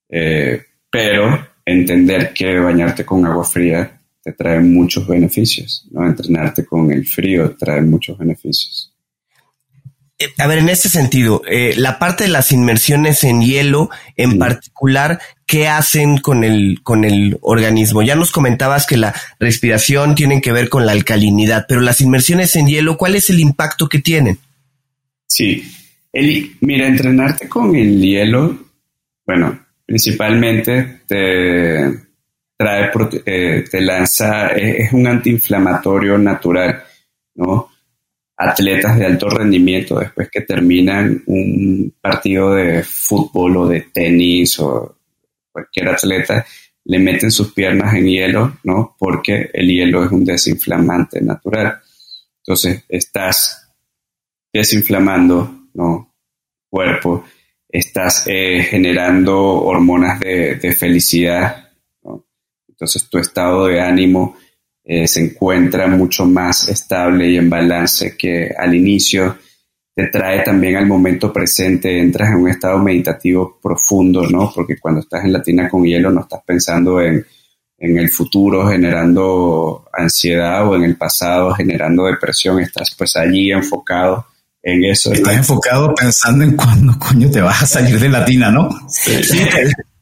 [0.09, 6.05] Eh, pero entender que bañarte con agua fría te trae muchos beneficios, ¿no?
[6.07, 8.92] Entrenarte con el frío trae muchos beneficios.
[10.23, 14.39] Eh, a ver, en este sentido, eh, la parte de las inmersiones en hielo, en
[14.39, 18.03] particular, ¿qué hacen con el, con el organismo?
[18.03, 22.55] Ya nos comentabas que la respiración tiene que ver con la alcalinidad, pero las inmersiones
[22.57, 24.39] en hielo, ¿cuál es el impacto que tienen?
[25.27, 25.65] Sí,
[26.13, 28.59] el, mira, entrenarte con el hielo,
[29.27, 32.01] bueno, principalmente te
[32.57, 32.91] trae,
[33.27, 36.83] eh, te lanza, es un antiinflamatorio natural,
[37.35, 37.72] ¿no?
[38.37, 44.97] Atletas de alto rendimiento después que terminan un partido de fútbol o de tenis o
[45.51, 46.47] cualquier atleta,
[46.85, 48.97] le meten sus piernas en hielo, ¿no?
[48.99, 51.79] Porque el hielo es un desinflamante natural.
[52.39, 53.71] Entonces, estás
[54.53, 56.15] desinflamando, ¿no?
[56.69, 57.25] Cuerpo,
[57.69, 61.71] estás eh, generando hormonas de, de felicidad,
[62.03, 62.27] ¿no?
[62.69, 64.37] Entonces, tu estado de ánimo
[64.85, 69.39] eh, se encuentra mucho más estable y en balance que al inicio.
[69.95, 74.51] Te trae también al momento presente, entras en un estado meditativo profundo, ¿no?
[74.55, 77.23] Porque cuando estás en la tina con hielo no estás pensando en,
[77.77, 84.25] en el futuro generando ansiedad o en el pasado generando depresión, estás pues allí enfocado
[84.63, 85.13] en eso.
[85.13, 88.71] Estás enfocado pensando en cuándo coño te vas a salir de la tina, ¿no?
[88.89, 89.21] Sí.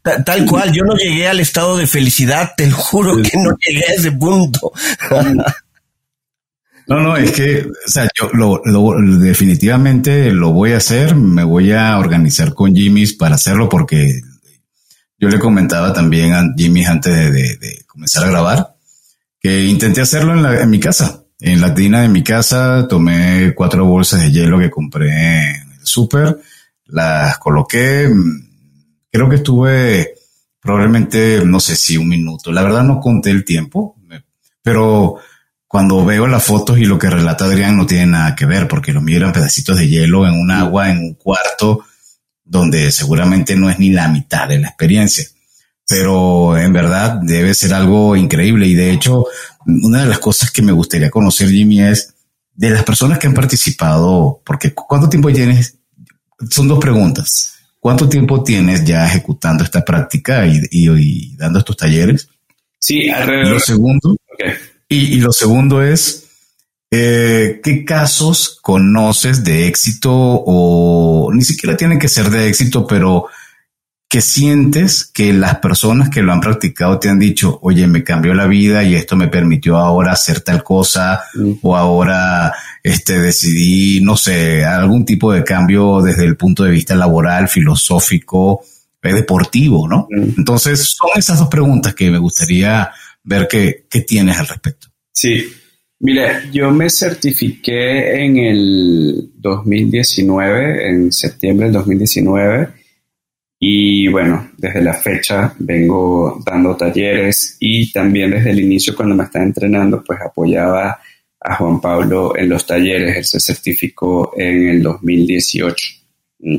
[0.03, 3.95] Tal cual, yo no llegué al estado de felicidad, te juro que no llegué a
[3.95, 4.73] ese punto.
[6.87, 8.61] No, no, es que, o sea, yo lo,
[9.21, 14.21] definitivamente lo voy a hacer, me voy a organizar con Jimmy para hacerlo porque
[15.17, 18.75] yo le comentaba también a Jimmy antes de, comenzar a grabar
[19.39, 21.23] que intenté hacerlo en, la, en mi casa.
[21.39, 25.87] En la tina de mi casa tomé cuatro bolsas de hielo que compré en el
[25.87, 26.41] súper,
[26.87, 28.11] las coloqué,
[29.11, 30.15] Creo que estuve
[30.61, 32.53] probablemente, no sé si un minuto.
[32.53, 33.97] La verdad no conté el tiempo,
[34.63, 35.17] pero
[35.67, 38.93] cuando veo las fotos y lo que relata Adrián no tiene nada que ver, porque
[38.93, 41.85] lo mío pedacitos de hielo en un agua, en un cuarto,
[42.45, 45.25] donde seguramente no es ni la mitad de la experiencia.
[45.87, 48.67] Pero en verdad debe ser algo increíble.
[48.67, 49.27] Y de hecho,
[49.67, 52.15] una de las cosas que me gustaría conocer, Jimmy, es
[52.53, 55.79] de las personas que han participado, porque ¿cuánto tiempo tienes?
[56.51, 57.60] Son dos preguntas.
[57.81, 62.29] ¿Cuánto tiempo tienes ya ejecutando esta práctica y, dando estos talleres?
[62.79, 63.47] Sí, alrededor.
[63.47, 64.17] Y lo segundo,
[64.87, 66.27] y, lo segundo es,
[66.91, 73.27] eh, ¿qué casos conoces de éxito o ni siquiera tienen que ser de éxito, pero
[74.11, 78.35] que sientes que las personas que lo han practicado te han dicho, oye, me cambió
[78.35, 81.53] la vida y esto me permitió ahora hacer tal cosa Mm.
[81.63, 82.53] o ahora
[82.83, 88.63] este, decidí, no sé, algún tipo de cambio desde el punto de vista laboral, filosófico,
[89.03, 90.09] eh, deportivo, ¿no?
[90.11, 90.39] Mm.
[90.39, 92.91] Entonces son esas dos preguntas que me gustaría
[93.23, 94.89] ver qué, qué tienes al respecto.
[95.13, 95.45] Sí,
[96.01, 102.80] mira, yo me certifiqué en el 2019, en septiembre del 2019,
[103.63, 109.25] y bueno, desde la fecha vengo dando talleres y también desde el inicio cuando me
[109.25, 110.99] estaba entrenando, pues apoyaba
[111.39, 115.87] a Juan Pablo en los talleres, él se certificó en el 2018.
[116.39, 116.59] Mm.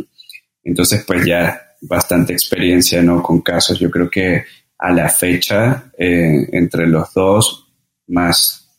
[0.63, 3.23] Entonces, pues ya bastante experiencia, ¿no?
[3.23, 4.43] Con casos, yo creo que
[4.77, 7.67] a la fecha, eh, entre los dos,
[8.07, 8.69] más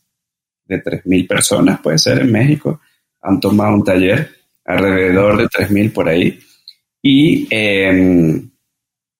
[0.65, 2.79] de 3.000 personas, puede ser, en México,
[3.21, 4.29] han tomado un taller,
[4.63, 6.39] alrededor de 3.000 por ahí.
[7.03, 8.41] Y eh,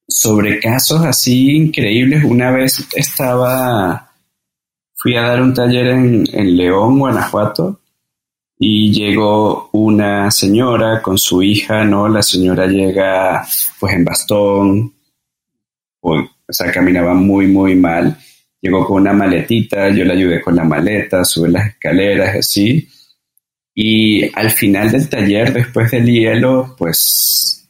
[0.07, 4.13] sobre casos así increíbles, una vez estaba,
[4.95, 7.81] fui a dar un taller en, en León, Guanajuato,
[8.57, 12.07] y llegó una señora con su hija, ¿no?
[12.07, 13.45] La señora llega
[13.77, 14.93] pues en bastón,
[15.99, 18.17] o, sea, caminaba muy, muy mal.
[18.61, 22.87] Llegó con una maletita, yo le ayudé con la maleta, sube las escaleras, así.
[23.75, 27.62] Y al final del taller, después del hielo, pues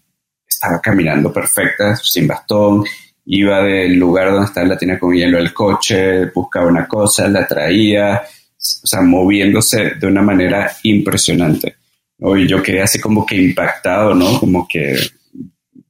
[0.64, 2.86] estaba caminando perfecta, sin bastón,
[3.26, 7.46] iba del lugar donde estaba la tienda con hielo al coche, buscaba una cosa, la
[7.46, 11.76] traía, o sea, moviéndose de una manera impresionante.
[12.18, 12.38] ¿no?
[12.38, 14.40] Y yo quedé así como que impactado, ¿no?
[14.40, 14.96] Como que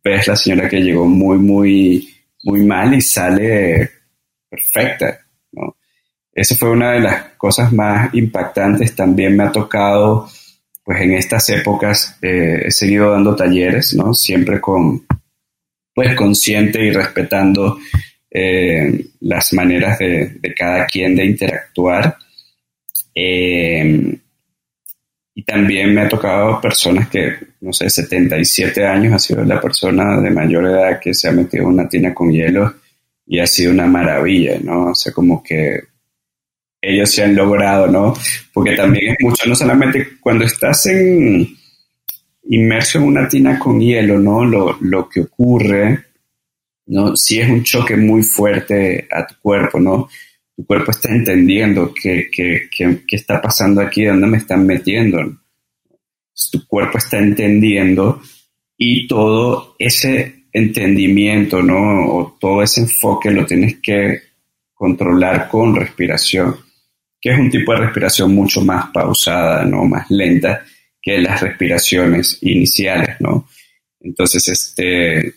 [0.03, 2.09] ves la señora que llegó muy, muy,
[2.43, 3.91] muy mal y sale
[4.49, 5.19] perfecta,
[5.51, 5.78] ¿no?
[6.32, 8.95] Esa fue una de las cosas más impactantes.
[8.95, 10.28] También me ha tocado,
[10.84, 14.13] pues en estas épocas, eh, he seguido dando talleres, ¿no?
[14.13, 15.05] Siempre con,
[15.93, 17.77] pues consciente y respetando
[18.29, 22.17] eh, las maneras de, cada quien de interactuar.
[23.15, 24.19] Eh,
[25.36, 30.19] y también me ha tocado personas que, no sé, 77 años ha sido la persona
[30.19, 32.73] de mayor edad que se ha metido en una tina con hielo
[33.25, 34.91] y ha sido una maravilla, ¿no?
[34.91, 35.79] O sea, como que
[36.84, 38.13] ellos se han logrado, ¿no?
[38.53, 41.47] Porque también es mucho, no solamente cuando estás en,
[42.49, 44.43] inmerso en una tina con hielo, ¿no?
[44.43, 46.05] Lo, lo que ocurre,
[46.88, 47.15] ¿no?
[47.15, 50.09] Si es un choque muy fuerte a tu cuerpo, ¿no?
[50.55, 55.23] Tu cuerpo está entendiendo qué, qué, qué, qué está pasando aquí, dónde me están metiendo.
[55.23, 55.41] ¿no?
[56.51, 58.21] Tu cuerpo está entendiendo
[58.77, 62.07] y todo ese entendimiento, ¿no?
[62.07, 64.21] O todo ese enfoque lo tienes que
[64.73, 66.57] controlar con respiración,
[67.24, 69.86] que es un tipo de respiración mucho más pausada, ¿no?
[69.86, 70.65] Más lenta
[71.01, 73.47] que las respiraciones iniciales, ¿no?
[74.01, 75.34] Entonces, este,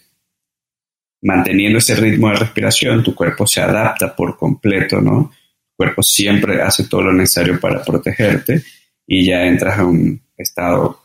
[1.23, 5.31] manteniendo ese ritmo de respiración, tu cuerpo se adapta por completo, ¿no?
[5.77, 8.65] Cuerpo siempre hace todo lo necesario para protegerte
[9.07, 11.01] y ya entras en un estado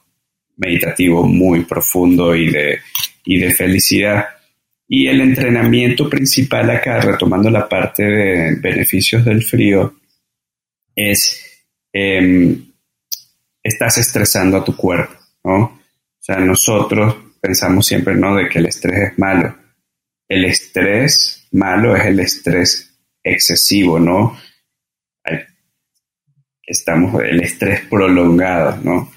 [0.57, 2.79] meditativo muy profundo y de,
[3.23, 4.25] y de felicidad.
[4.87, 10.00] Y el entrenamiento principal acá, retomando la parte de beneficios del frío,
[11.09, 12.57] es, eh,
[13.63, 15.57] estás estresando a tu cuerpo, ¿no?
[15.63, 18.35] O sea, nosotros pensamos siempre, ¿no?
[18.35, 19.55] De que el estrés es malo.
[20.27, 24.37] El estrés malo es el estrés excesivo, ¿no?
[26.65, 29.11] Estamos, el estrés prolongado, ¿no?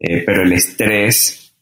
[0.00, 1.54] Eh, pero el estrés,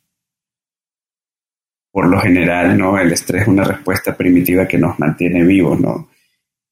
[1.90, 2.98] por lo general, ¿no?
[2.98, 6.10] El estrés es una respuesta primitiva que nos mantiene vivos, ¿no?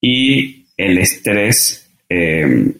[0.01, 2.73] Y el estrés, eh,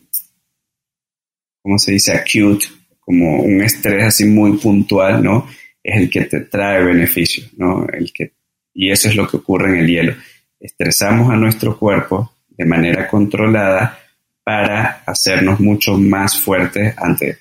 [1.65, 2.13] ¿cómo se dice?
[2.13, 2.67] Acute,
[3.01, 5.49] como un estrés así muy puntual, ¿no?
[5.83, 7.87] Es el que te trae beneficios, ¿no?
[7.91, 8.33] El que,
[8.75, 10.15] y eso es lo que ocurre en el hielo.
[10.61, 13.99] Estresamos a nuestro cuerpo de manera controlada
[14.45, 17.39] para hacernos mucho más fuertes ante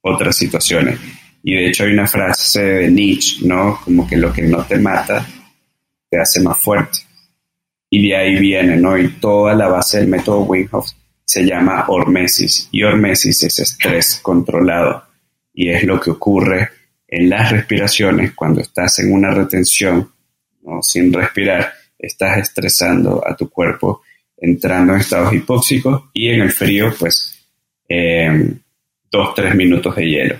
[0.00, 1.00] otras situaciones.
[1.42, 3.80] Y de hecho hay una frase de Nietzsche, ¿no?
[3.84, 5.26] Como que lo que no te mata
[6.08, 6.98] te hace más fuerte.
[7.90, 8.96] Y de ahí viene, ¿no?
[8.96, 10.68] Y toda la base del método Wim
[11.24, 12.68] se llama hormesis.
[12.70, 15.04] Y hormesis es estrés controlado.
[15.52, 16.70] Y es lo que ocurre
[17.08, 20.10] en las respiraciones cuando estás en una retención,
[20.62, 20.82] ¿no?
[20.82, 24.02] Sin respirar, estás estresando a tu cuerpo,
[24.36, 27.38] entrando en estados hipóxicos y en el frío, pues,
[27.88, 28.52] eh,
[29.10, 30.36] dos, tres minutos de hielo.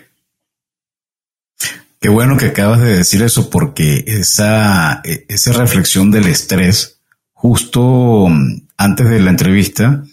[2.00, 7.00] Qué bueno que acabas de decir eso porque esa, esa reflexión del estrés,
[7.32, 8.28] justo
[8.76, 10.04] antes de la entrevista,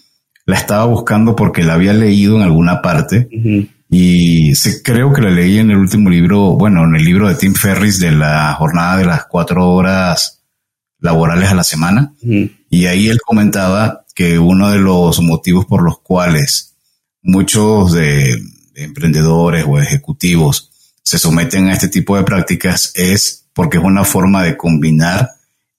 [0.44, 3.28] la estaba buscando porque la había leído en alguna parte.
[3.30, 3.68] Uh -huh.
[3.90, 7.34] Y se, creo que la leí en el último libro, bueno, en el libro de
[7.34, 10.42] Tim Ferris de la jornada de las cuatro horas
[10.98, 12.14] laborales a la semana.
[12.70, 16.74] Y ahí él comentaba que uno de los motivos por los cuales
[17.22, 18.40] muchos de,
[18.74, 20.70] emprendedores o ejecutivos
[21.02, 25.32] se someten a este tipo de prácticas es porque es una forma de combinar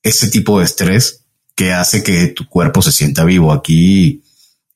[0.04, 1.24] ese tipo de estrés
[1.56, 3.52] que hace que tu cuerpo se sienta vivo.
[3.52, 4.23] Aquí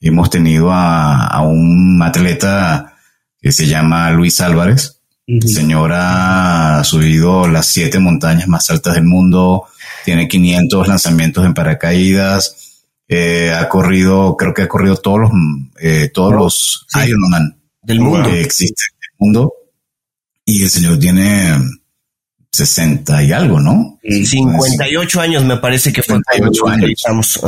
[0.01, 2.93] hemos tenido a, un atleta
[3.41, 5.01] que se llama Luis Álvarez.
[5.25, 9.65] El señor ha subido las siete montañas más altas del mundo,
[10.05, 15.31] tiene 500 lanzamientos en paracaídas, eh, ha corrido, creo que ha corrido todos los,
[15.81, 19.53] eh, todos los Ironman del mundo que existe en el mundo.
[20.45, 21.57] Y el señor tiene
[22.51, 23.99] 60 y algo, ¿no?
[24.01, 26.19] 58 años me parece que fue.
[26.33, 27.39] 58 años.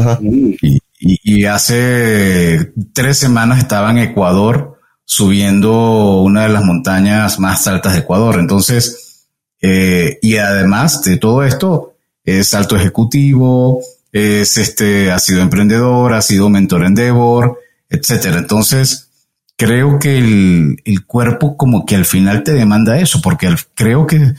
[0.62, 7.94] Y, y, hace tres semanas estaba en Ecuador subiendo una de las montañas más altas
[7.94, 8.40] de Ecuador.
[8.40, 9.28] Entonces,
[9.62, 11.94] eh, y además de todo esto,
[12.24, 13.82] es alto ejecutivo,
[14.12, 18.38] es este, ha sido emprendedor, ha sido mentor en Devor, etcétera.
[18.38, 19.10] Entonces,
[19.56, 24.34] creo que el, cuerpo como que al final te demanda eso, porque creo que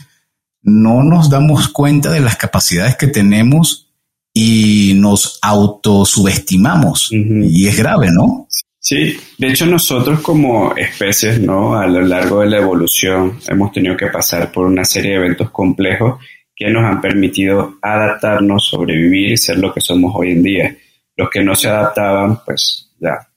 [0.63, 3.90] no nos damos cuenta de las capacidades que tenemos
[4.33, 7.09] y nos autosubestimamos.
[7.11, 8.47] Y es grave, ¿no?
[8.79, 11.75] Sí, de hecho nosotros como especies, ¿no?
[11.75, 15.51] A lo largo de la evolución hemos tenido que pasar por una serie de eventos
[15.51, 16.19] complejos
[16.55, 20.77] que nos han permitido adaptarnos, sobrevivir y ser lo que somos hoy en día.
[21.15, 23.27] Los que no se adaptaban, pues ya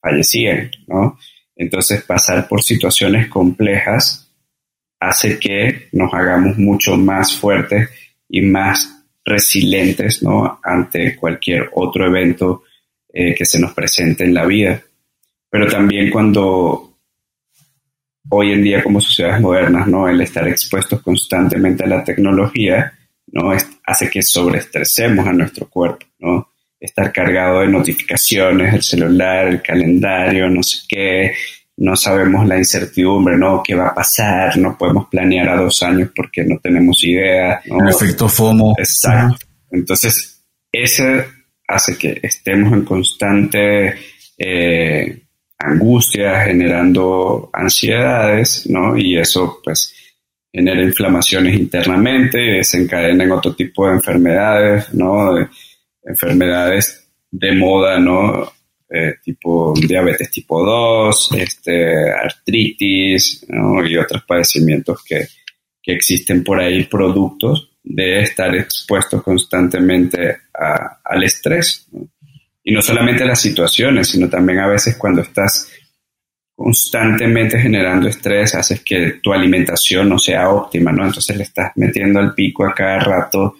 [0.00, 1.18] fallecían, ¿no?
[1.56, 4.30] Entonces pasar por situaciones complejas
[5.00, 7.88] hace que nos hagamos mucho más fuertes
[8.28, 10.60] y más resilientes ¿no?
[10.62, 12.64] ante cualquier otro evento
[13.12, 14.82] eh, que se nos presente en la vida.
[15.50, 16.96] Pero también cuando
[18.30, 20.08] hoy en día como sociedades modernas, ¿no?
[20.08, 22.92] el estar expuestos constantemente a la tecnología
[23.26, 23.52] ¿no?
[23.84, 26.06] hace que sobreestresemos a nuestro cuerpo.
[26.18, 26.48] ¿no?
[26.80, 31.32] Estar cargado de notificaciones, el celular, el calendario, no sé qué,
[31.76, 33.62] no sabemos la incertidumbre, ¿no?
[33.62, 34.56] ¿Qué va a pasar?
[34.58, 37.60] No podemos planear a dos años porque no tenemos idea.
[37.64, 38.74] El efecto FOMO.
[38.78, 39.46] Exacto.
[39.70, 41.26] Entonces, ese
[41.66, 43.94] hace que estemos en constante
[44.36, 45.22] eh,
[45.58, 48.96] angustia, generando ansiedades, ¿no?
[48.96, 49.94] Y eso, pues,
[50.52, 55.48] genera inflamaciones internamente, desencadena en otro tipo de enfermedades, ¿no?
[56.04, 58.52] enfermedades de moda, ¿no?
[58.94, 63.46] Eh, tipo diabetes tipo 2, este, artritis
[63.88, 65.26] y otros padecimientos que,
[65.84, 71.88] existen por ahí, productos de estar expuestos constantemente al estrés.
[72.62, 75.72] Y no solamente las situaciones, sino también a veces cuando estás
[76.54, 81.06] constantemente generando estrés, haces que tu alimentación no sea óptima, ¿no?
[81.06, 83.56] Entonces le estás metiendo al pico a cada rato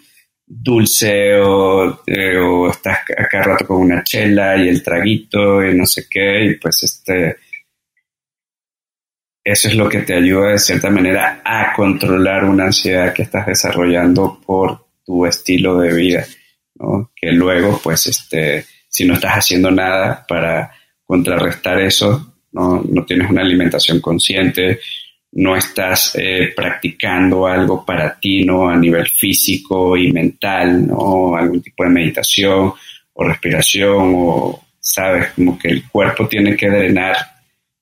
[0.54, 5.86] dulce o, eh, o estás acá rato con una chela y el traguito y no
[5.86, 7.36] sé qué, y pues este,
[9.44, 13.46] eso es lo que te ayuda de cierta manera a controlar una ansiedad que estás
[13.46, 16.26] desarrollando por tu estilo de vida,
[16.76, 17.10] ¿no?
[17.16, 20.72] Que luego, pues, este, si no estás haciendo nada para
[21.04, 24.78] contrarrestar eso, no, no tienes una alimentación consciente,
[25.32, 28.68] no estás eh, practicando algo para ti, ¿no?
[28.68, 31.34] A nivel físico y mental, ¿no?
[31.36, 32.72] Algún tipo de meditación
[33.14, 37.16] o respiración o, sabes, como que el cuerpo tiene que drenar,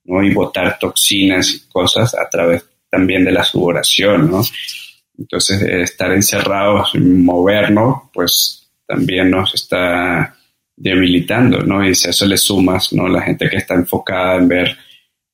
[0.04, 0.22] ¿no?
[0.22, 4.42] Y botar toxinas y cosas a través también de la sudoración, ¿no?
[5.18, 10.36] Entonces, estar encerrados, movernos, pues también nos está
[10.76, 11.86] debilitando, ¿no?
[11.86, 13.08] Y si a eso le sumas, ¿no?
[13.08, 14.76] La gente que está enfocada en ver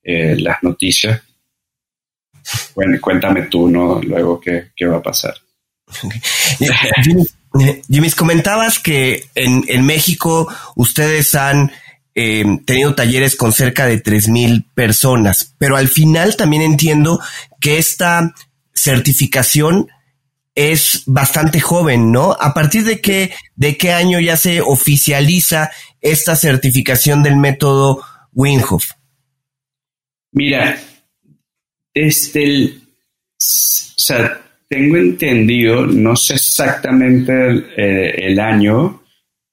[0.03, 1.23] eh, las noticias,
[2.75, 4.01] bueno, cuéntame tú, ¿no?
[4.03, 5.35] Luego qué, va a pasar.
[7.89, 11.73] Jimmy, comentabas que en, México ustedes han
[12.15, 17.21] em, tenido talleres con cerca de 3.000 personas, pero al final también entiendo
[17.61, 18.35] que esta
[18.75, 19.89] certificación
[20.57, 22.33] es bastante joven, ¿no?
[22.33, 25.71] ¿A partir de qué, de qué año ya se oficializa
[26.01, 28.93] esta certificación del método Winhoff?
[30.33, 30.79] Mira,
[31.97, 34.39] desde el, o sea,
[34.69, 37.33] tengo entendido, no sé exactamente
[37.77, 39.03] el, año,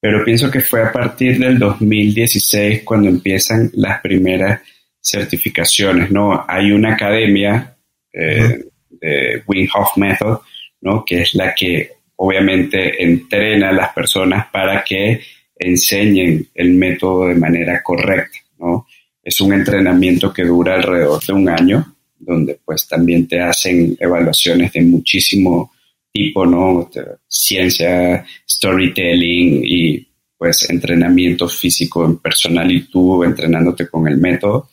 [0.02, 4.62] pero pienso que fue a partir del 2016 cuando empiezan las primeras
[5.02, 6.46] certificaciones, ¿no?
[6.46, 7.78] Hay una academia
[8.12, 10.40] eh, de Wim Hof Method,
[10.82, 11.06] ¿no?
[11.06, 15.22] Que es la que obviamente entrena a las personas para que
[15.58, 18.86] enseñen el método de manera correcta, ¿no?
[19.24, 21.93] es un entrenamiento que dura alrededor de un año,
[22.24, 25.72] donde pues también te hacen evaluaciones de muchísimo
[26.12, 26.90] tipo, ¿no?
[27.28, 30.08] Ciencia, storytelling y
[30.38, 34.70] pues entrenamiento físico en personal y tú entrenándote con el método.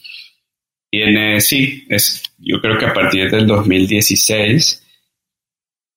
[0.91, 4.83] Tiene, sí, es, yo creo que a partir del 2016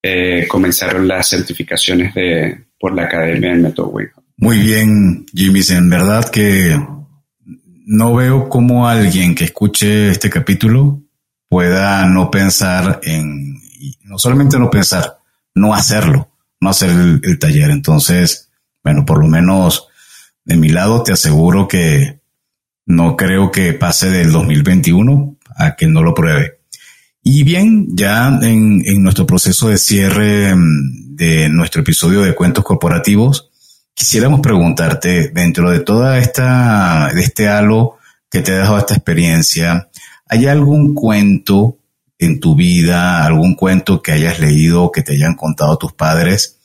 [0.03, 5.89] eh, comenzaron las certificaciones de, por la Academia del Método Wing Muy bien, Jimmy, en
[5.89, 6.77] verdad que
[7.85, 11.02] no veo cómo alguien que escuche este capítulo
[11.53, 13.61] pueda no pensar en,
[14.05, 15.19] no solamente no pensar,
[15.53, 17.69] no hacerlo, no hacer el, taller.
[17.69, 18.49] Entonces,
[18.83, 19.87] bueno, por lo menos
[20.45, 22.21] de mi lado te aseguro que
[22.87, 26.57] no creo que pase del 2021 a que no lo pruebe.
[27.21, 32.63] Y bien, ya en, en nuestro proceso de cierre mm, de nuestro episodio de cuentos
[32.63, 33.51] corporativos,
[33.93, 37.99] quisiéramos preguntarte, dentro de toda esta, de este halo
[38.31, 39.87] que te ha dejado esta experiencia,
[40.33, 41.77] ¿hay algún cuento
[42.17, 46.57] en tu vida, algún cuento que hayas leído, que te hayan contado tus padres,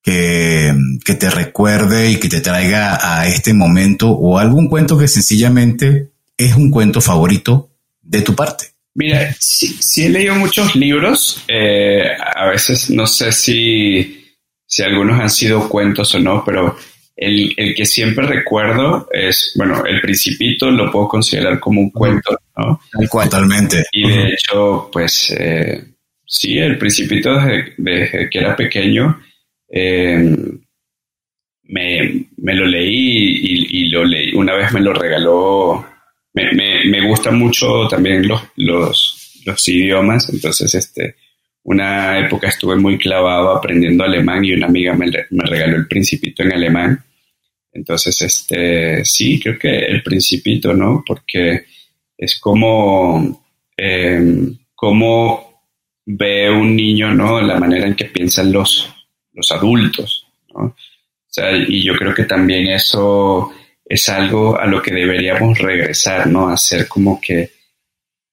[0.00, 0.72] que,
[1.04, 6.10] que te recuerde y que te traiga a este momento, o algún cuento que sencillamente
[6.36, 8.66] es un cuento favorito de tu parte?
[8.94, 14.24] Mira, sí, he leído muchos libros, eh, a veces no sé si,
[14.66, 16.76] si algunos han sido cuentos o no, pero
[17.20, 22.38] el, el, que siempre recuerdo es, bueno, El Principito lo puedo considerar como un cuento,
[22.56, 22.80] ¿no?
[23.12, 23.84] Totalmente.
[23.92, 25.84] Y de hecho, pues eh,
[26.24, 29.20] sí, El Principito desde, que era pequeño
[29.68, 30.34] eh,
[31.64, 35.86] me, me, lo leí y, lo leí, una vez me lo regaló,
[36.32, 41.16] me, me, me gustan mucho también los, los, los idiomas, entonces este
[41.62, 46.42] una época estuve muy clavado aprendiendo alemán y una amiga me, me, regaló el principito
[46.42, 47.04] en alemán
[47.72, 51.04] entonces, este, sí, creo que el principito, ¿no?
[51.06, 51.64] Porque
[52.16, 53.44] es como,
[53.76, 55.64] em, como
[56.06, 57.40] ve un niño, ¿no?
[57.40, 58.92] La manera en que piensan los,
[59.32, 60.64] los adultos, ¿no?
[60.64, 63.52] O sea, y yo creo que también eso
[63.84, 66.48] es algo a lo que deberíamos regresar, ¿no?
[66.48, 67.50] A ser como que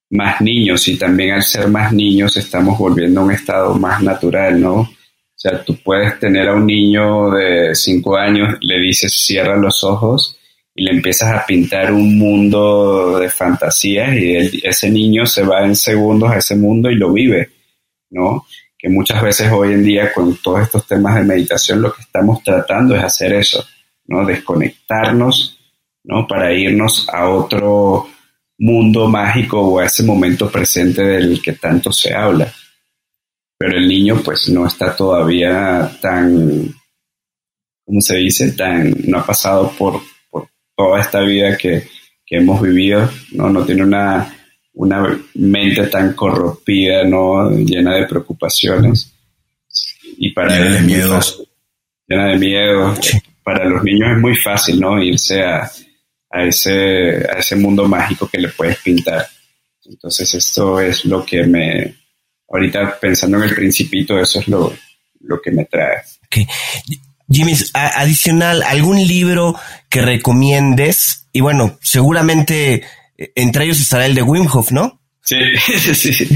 [0.10, 4.60] más niños y también al ser más niños estamos volviendo a un estado más natural,
[4.60, 4.90] ¿no?
[5.38, 9.84] O sea, tú puedes tener a un niño de cinco años, le dices cierra los
[9.84, 10.36] ojos
[10.74, 15.76] y le empiezas a pintar un mundo de fantasías y ese niño se va en
[15.76, 17.52] segundos a ese mundo y lo vive,
[18.10, 18.48] ¿no?
[18.80, 22.42] Que muchas veces hoy en día con todos estos temas de meditación lo que estamos
[22.42, 23.64] tratando es hacer eso,
[24.08, 24.26] ¿no?
[24.26, 25.60] Desconectarnos,
[26.04, 26.26] ¿no?
[26.26, 28.10] Para irnos a otro
[28.58, 32.52] mundo mágico o a ese momento presente del que tanto se habla
[33.58, 36.74] pero el niño pues no está todavía tan,
[37.84, 38.52] ¿cómo se dice?
[38.52, 41.88] Tan, no ha pasado por, por toda esta vida que,
[42.26, 43.50] que, hemos vivido, ¿no?
[43.50, 44.32] No tiene una,
[44.74, 47.50] una mente tan corrompida, ¿no?
[47.50, 49.12] Llena de preocupaciones.
[50.18, 51.44] Y para llena de miedos.
[52.08, 52.96] Llena de miedo.
[53.44, 55.02] Para los niños es muy fácil, ¿no?
[55.02, 55.72] Irse a,
[56.30, 59.26] a, ese, a ese mundo mágico que le puedes pintar.
[59.84, 61.96] Entonces esto es lo que me,
[62.50, 64.74] ahorita pensando en el principito, eso es lo,
[65.22, 65.98] lo que me trae.
[66.26, 66.48] Okay.
[67.30, 69.56] Jimmy, adicional, ¿algún libro
[69.90, 71.28] que recomiendes?
[71.34, 72.84] Y bueno, seguramente
[73.18, 75.02] eh, entre ellos estará el de Wim Hof, ¿no?
[75.22, 75.36] Sí,
[75.94, 76.28] sí, sí.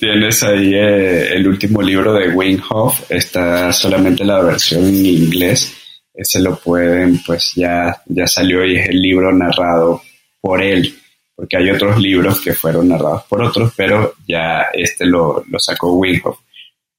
[0.00, 5.74] tienes ahí eh, el último libro de Wim Hof, está solamente la versión en inglés.
[6.14, 10.02] Ese lo pueden, pues ya, ya salió y es el libro narrado
[10.40, 10.94] por él
[11.34, 16.38] porque hay otros libros que fueron narrados por otros, pero ya este lo, sacó Winghoff.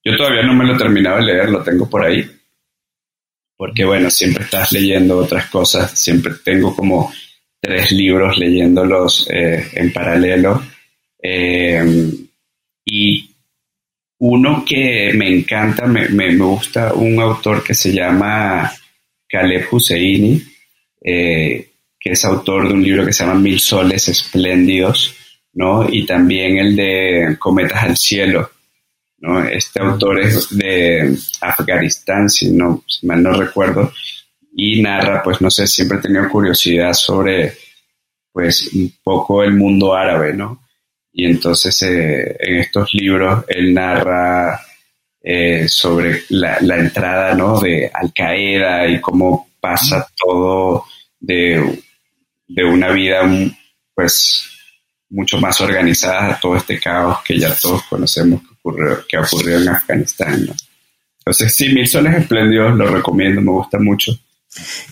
[0.04, 2.30] Yo todavía no me lo he terminado de leer, lo tengo por ahí,
[3.58, 7.12] porque bueno, siempre estás leyendo otras cosas, siempre tengo como
[7.60, 10.62] tres libros leyéndolos eh, en paralelo.
[11.22, 11.84] Eh,
[12.86, 13.36] y
[14.20, 18.72] uno que me encanta, me, me, gusta un autor que se llama
[19.28, 20.42] Caleb Husseini,
[21.02, 21.70] eh,
[22.06, 25.16] que es autor de un libro que se llama Mil Soles Espléndidos,
[25.53, 25.89] ¿no?
[25.89, 28.51] Y también el de Cometas al Cielo,
[29.18, 29.43] ¿no?
[29.43, 33.91] Este autor es de Afganistán, si, no, mal no recuerdo,
[34.56, 37.58] y narra, pues no sé, siempre he tenido curiosidad sobre,
[38.32, 40.62] pues, un poco el mundo árabe, ¿no?
[41.12, 44.62] Y entonces eh, en estos libros él narra
[45.24, 47.60] eh, sobre la, la, entrada, ¿no?
[47.60, 50.86] De Al Qaeda y cómo pasa todo
[51.20, 51.82] de
[52.48, 53.22] de una vida
[53.93, 54.46] pues
[55.10, 59.60] mucho más organizada a todo este caos que ya todos conocemos que ocurrió, que ocurrió
[59.60, 60.48] en Afganistán.
[61.20, 64.12] Entonces, sí, Mil Soles Espléndidos lo recomiendo, me gusta mucho.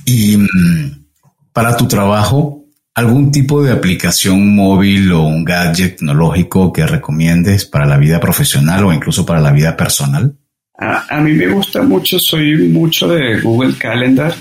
[0.05, 1.05] Y mm,
[1.51, 2.63] para tu trabajo,
[2.95, 8.85] ¿Algún tipo de aplicación móvil o un gadget tecnológico que recomiendes para la vida profesional
[8.85, 10.37] o incluso para la vida personal?
[10.77, 14.35] A, mí me gusta mucho, soy mucho de Google Calendar,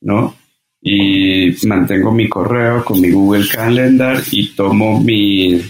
[0.00, 0.36] ¿no?
[0.80, 5.60] Y mantengo mi correo con mi Google Calendar y tomo mi,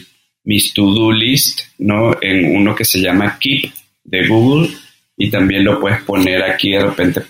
[0.44, 2.16] mis to-do list, ¿no?
[2.20, 3.72] En uno que se llama Keep
[4.04, 4.70] de Google
[5.16, 7.22] y también lo puedes poner aquí, de repente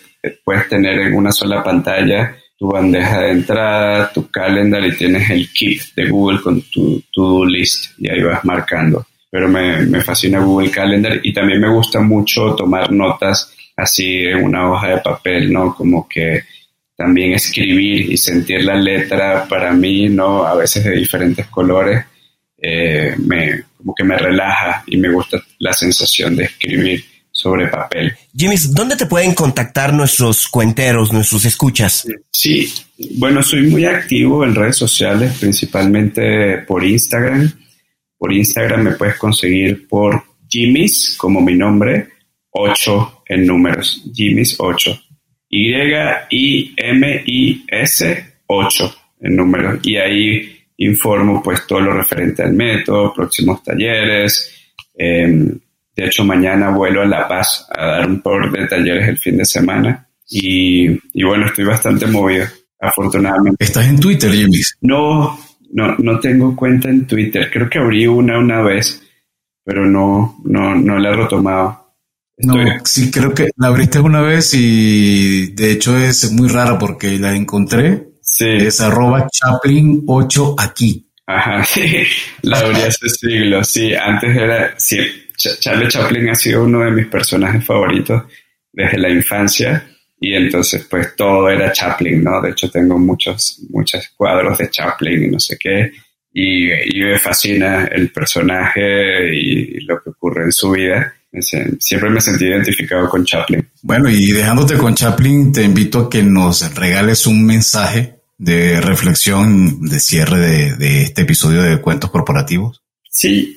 [0.44, 5.50] puedes tener en una sola pantalla tu bandeja de entrada, tu calendar y tienes el
[5.52, 9.06] kit de Google con tu to-do list y ahí vas marcando.
[9.30, 14.44] Pero me, me, fascina Google Calendar y también me gusta mucho tomar notas así en
[14.44, 15.74] una hoja de papel, ¿no?
[15.74, 16.44] Como que
[16.96, 20.44] también escribir y sentir la letra para mí, ¿no?
[20.44, 22.04] A veces de diferentes colores,
[22.56, 28.14] eh, me, como que me relaja y me gusta la sensación de escribir sobre papel.
[28.34, 32.06] Jimmy, ¿dónde te pueden contactar nuestros cuenteros, nuestros escuchas?
[32.30, 32.72] Sí,
[33.16, 37.52] bueno, soy muy activo en redes sociales, principalmente por Instagram.
[38.16, 42.08] Por Instagram me puedes conseguir por Jimmy's, como mi nombre,
[42.50, 45.02] 8 en números, Jimmy's 8.
[45.48, 46.74] Y-I-M-I-S
[48.46, 49.78] 8 en números.
[49.82, 54.52] Y ahí informo pues todo lo referente al método, próximos talleres,
[54.98, 55.58] eh,
[55.96, 59.38] de hecho, mañana vuelo a La Paz a dar un par de talleres el fin
[59.38, 60.06] de semana.
[60.28, 60.88] Y,
[61.24, 62.44] bueno, estoy bastante movido,
[62.78, 63.64] afortunadamente.
[63.64, 64.58] ¿Estás en Twitter, Jimmy?
[64.82, 65.38] No,
[65.72, 67.50] no, no tengo cuenta en Twitter.
[67.50, 69.02] Creo que abrí una una vez,
[69.64, 71.85] pero no, no, no la he retomado.
[72.38, 77.18] No, sí, creo que la abriste una vez y de hecho es muy rara porque
[77.18, 78.08] la encontré.
[78.20, 78.48] Sí.
[78.48, 81.08] Es arroba Chaplin 8 aquí.
[81.26, 82.02] Ajá, sí.
[82.42, 83.94] La abrí hace siglos, sí.
[83.94, 84.98] Antes era, sí,
[85.36, 88.24] Charlie Chaplin ha sido uno de mis personajes favoritos
[88.72, 92.40] desde la infancia y entonces pues todo era Chaplin, ¿no?
[92.42, 95.92] De hecho tengo muchos, muchos cuadros de Chaplin y no sé qué
[96.38, 101.15] y, me fascina el personaje y lo que ocurre en su vida.
[101.40, 103.68] Siempre me sentí identificado con Chaplin.
[103.82, 109.80] Bueno, y dejándote con Chaplin, te invito a que nos regales un mensaje de reflexión
[109.82, 112.82] de cierre de, de este episodio de Cuentos Corporativos.
[113.08, 113.56] Sí,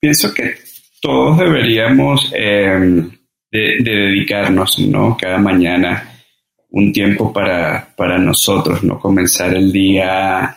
[0.00, 0.56] pienso que
[1.00, 3.10] todos deberíamos em,
[3.50, 5.16] de, dedicarnos, ¿no?
[5.16, 6.10] Cada mañana
[6.70, 8.98] un tiempo para, para nosotros, ¿no?
[8.98, 10.56] Comenzar el día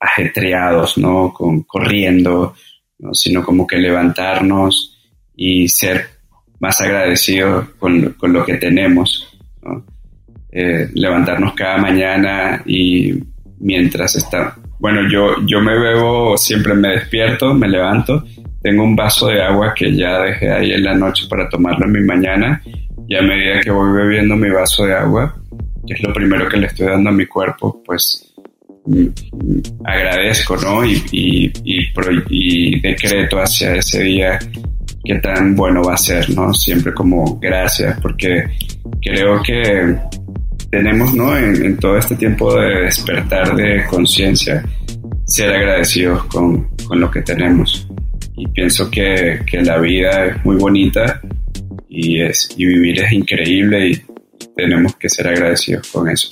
[0.00, 1.32] ajetreados, ¿no?
[1.32, 2.54] Con, corriendo,
[2.98, 3.14] ¿no?
[3.14, 4.97] Sino como que levantarnos
[5.38, 6.06] y ser
[6.60, 9.86] más agradecidos con, con lo que tenemos, ¿no?
[10.50, 13.14] Eh, levantarnos cada mañana y
[13.60, 18.24] mientras está, bueno, yo, yo me bebo, siempre me despierto, me levanto
[18.62, 21.92] tengo un vaso de agua que ya dejé ahí en la noche para tomarlo en
[21.92, 22.60] mi mañana
[23.06, 25.34] y a medida que voy bebiendo mi vaso de agua,
[25.86, 28.34] que es lo primero que le estoy dando a mi cuerpo, pues
[28.84, 30.84] mm, mm, agradezco, ¿no?
[30.84, 31.52] Y, y,
[32.28, 34.38] y, decreto hacia ese día
[35.04, 36.52] qué tan bueno va a ser, ¿no?
[36.52, 38.44] Siempre como gracias, porque
[39.00, 39.96] creo que
[40.70, 41.36] tenemos, ¿no?
[41.36, 44.64] En, todo este tiempo de despertar de conciencia,
[45.24, 47.88] ser agradecidos con, con lo que tenemos
[48.38, 51.20] y pienso que, que, la vida es muy bonita
[51.88, 54.02] y, es, y vivir es increíble y
[54.56, 56.28] tenemos que ser agradecidos con eso.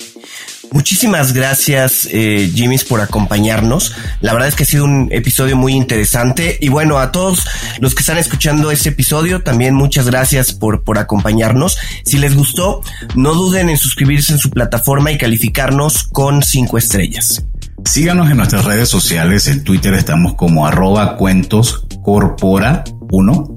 [0.71, 3.93] Muchísimas gracias, eh, Jimmys, por acompañarnos.
[4.21, 6.57] La verdad es que ha sido un episodio muy interesante.
[6.61, 7.45] Y bueno, a todos
[7.79, 11.77] los que están escuchando este episodio, también muchas gracias por, por acompañarnos.
[12.05, 12.81] Si les gustó,
[13.15, 17.45] no duden en suscribirse en su plataforma y calificarnos con cinco estrellas.
[17.85, 19.47] Síganos en nuestras redes sociales.
[19.47, 23.55] En Twitter estamos como arroba cuentos corpora 1.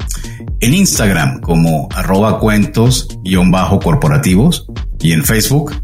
[0.61, 3.08] En Instagram como arroba cuentos
[3.50, 4.66] bajo corporativos.
[5.00, 5.74] Y en Facebook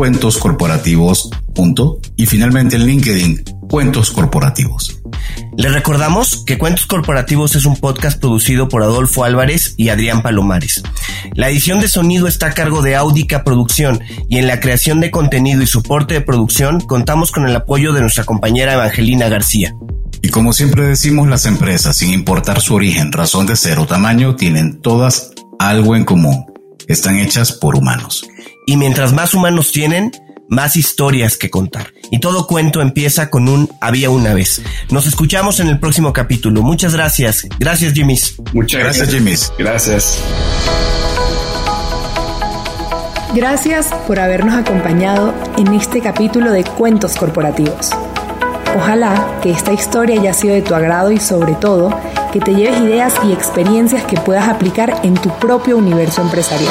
[0.00, 1.28] cuentos corporativos.
[1.54, 2.00] Punto.
[2.16, 4.98] Y finalmente en LinkedIn Cuentos Corporativos.
[5.58, 10.82] Les recordamos que Cuentos Corporativos es un podcast producido por Adolfo Álvarez y Adrián Palomares.
[11.34, 15.10] La edición de sonido está a cargo de Audica Producción y en la creación de
[15.10, 19.74] contenido y soporte de producción contamos con el apoyo de nuestra compañera Evangelina García.
[20.22, 24.34] Y como siempre decimos, las empresas, sin importar su origen, razón de ser o tamaño,
[24.34, 26.46] tienen todas algo en común.
[26.88, 28.24] Están hechas por humanos.
[28.70, 30.12] Y mientras más humanos tienen,
[30.46, 31.88] más historias que contar.
[32.12, 34.62] Y todo cuento empieza con un había una vez.
[34.90, 36.62] Nos escuchamos en el próximo capítulo.
[36.62, 37.48] Muchas gracias.
[37.58, 38.36] Gracias, Jimmys.
[38.52, 39.52] Muchas gracias, Jimmys.
[39.58, 40.22] Gracias.
[43.34, 47.90] Gracias por habernos acompañado en este capítulo de Cuentos Corporativos.
[48.76, 51.92] Ojalá que esta historia haya sido de tu agrado y sobre todo
[52.32, 56.70] que te lleves ideas y experiencias que puedas aplicar en tu propio universo empresarial.